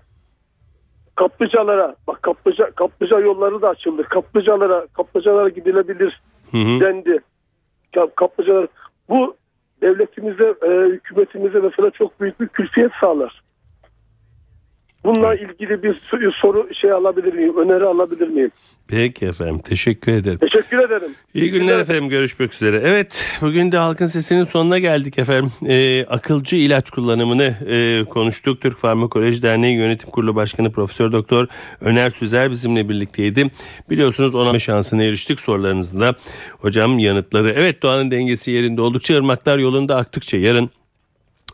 kaplıcalara 1.16 1.96
bak 2.08 2.24
kaplıca 2.24 2.72
kaplıca 2.72 3.20
yolları 3.20 3.62
da 3.62 3.70
açıldı. 3.70 4.04
Kaplıcalara 4.04 4.88
kaplıcalara 4.94 5.50
gidilebilir 5.50 6.22
Hı 6.52 6.58
hı. 6.58 6.80
dendi. 6.80 7.20
Kap- 7.94 8.16
Kaplıcalar 8.16 8.68
bu 9.10 9.36
devletimize, 9.82 10.54
e, 10.68 10.70
hükümetimize 10.70 11.60
mesela 11.60 11.90
çok 11.90 12.22
büyük 12.22 12.40
bir 12.42 12.48
külfiyet 12.48 12.92
sağlar. 13.02 13.42
Bununla 15.04 15.36
ilgili 15.36 15.84
bir 15.84 16.02
soru 16.42 16.70
şey 16.74 16.92
alabilir 16.92 17.34
miyim? 17.34 17.58
Öneri 17.58 17.86
alabilir 17.86 18.28
miyim? 18.28 18.52
Peki 18.88 19.26
efendim. 19.26 19.60
Teşekkür 19.60 20.12
ederim. 20.12 20.38
Teşekkür 20.38 20.80
ederim. 20.80 21.12
İyi 21.34 21.52
günler 21.52 21.78
efendim. 21.78 22.10
Görüşmek 22.10 22.54
üzere. 22.54 22.82
Evet 22.84 23.26
bugün 23.42 23.72
de 23.72 23.78
Halkın 23.78 24.06
Sesi'nin 24.06 24.44
sonuna 24.44 24.80
geldik 24.80 25.20
efendim. 25.20 25.52
Ee, 25.68 26.06
akılcı 26.10 26.56
ilaç 26.58 26.90
kullanımını 26.90 27.56
e, 27.68 28.06
konuştuk. 28.10 28.62
Türk 28.62 28.78
Farmakoloji 28.78 29.42
Derneği 29.42 29.78
Yönetim 29.78 30.10
Kurulu 30.10 30.36
Başkanı 30.36 30.72
Profesör 30.72 31.12
Doktor 31.12 31.48
Öner 31.82 32.10
Süzer 32.10 32.52
bizimle 32.52 32.90
birlikteydi. 32.90 33.48
Biliyorsunuz 33.90 34.36
ona 34.36 34.60
şansına 34.60 35.04
eriştik 35.04 35.40
sorularınızı 35.40 36.00
da. 36.00 36.16
Hocam 36.60 37.00
yanıtları. 37.00 37.50
Evet 37.50 37.84
doğanın 37.84 38.12
dengesi 38.12 38.52
yerinde 38.52 38.82
oldukça 38.82 39.16
ırmaklar 39.18 39.58
yolunda 39.58 39.96
aktıkça 39.96 40.38
yarın 40.38 40.70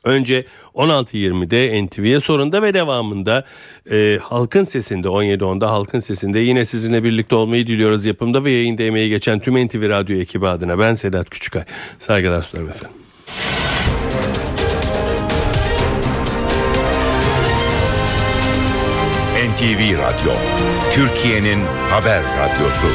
Önce 0.05 0.45
16.20'de 0.75 1.85
NTV'ye 1.85 2.19
sorunda 2.19 2.61
ve 2.61 2.73
devamında 2.73 3.43
e, 3.91 4.19
Halkın 4.21 4.63
Sesi'nde 4.63 5.07
17.10'da 5.07 5.71
Halkın 5.71 5.99
Sesi'nde 5.99 6.39
yine 6.39 6.65
sizinle 6.65 7.03
birlikte 7.03 7.35
olmayı 7.35 7.67
diliyoruz. 7.67 8.05
Yapımda 8.05 8.43
ve 8.43 8.51
yayında 8.51 8.83
emeği 8.83 9.09
geçen 9.09 9.39
tüm 9.39 9.67
NTV 9.67 9.89
Radyo 9.89 10.17
ekibi 10.17 10.47
adına 10.47 10.79
ben 10.79 10.93
Sedat 10.93 11.29
Küçükay. 11.29 11.63
Saygılar 11.99 12.41
sunarım 12.41 12.69
efendim. 12.69 12.97
NTV 19.55 19.97
Radyo, 19.97 20.31
Türkiye'nin 20.93 21.59
haber 21.89 22.23
radyosu. 22.23 22.87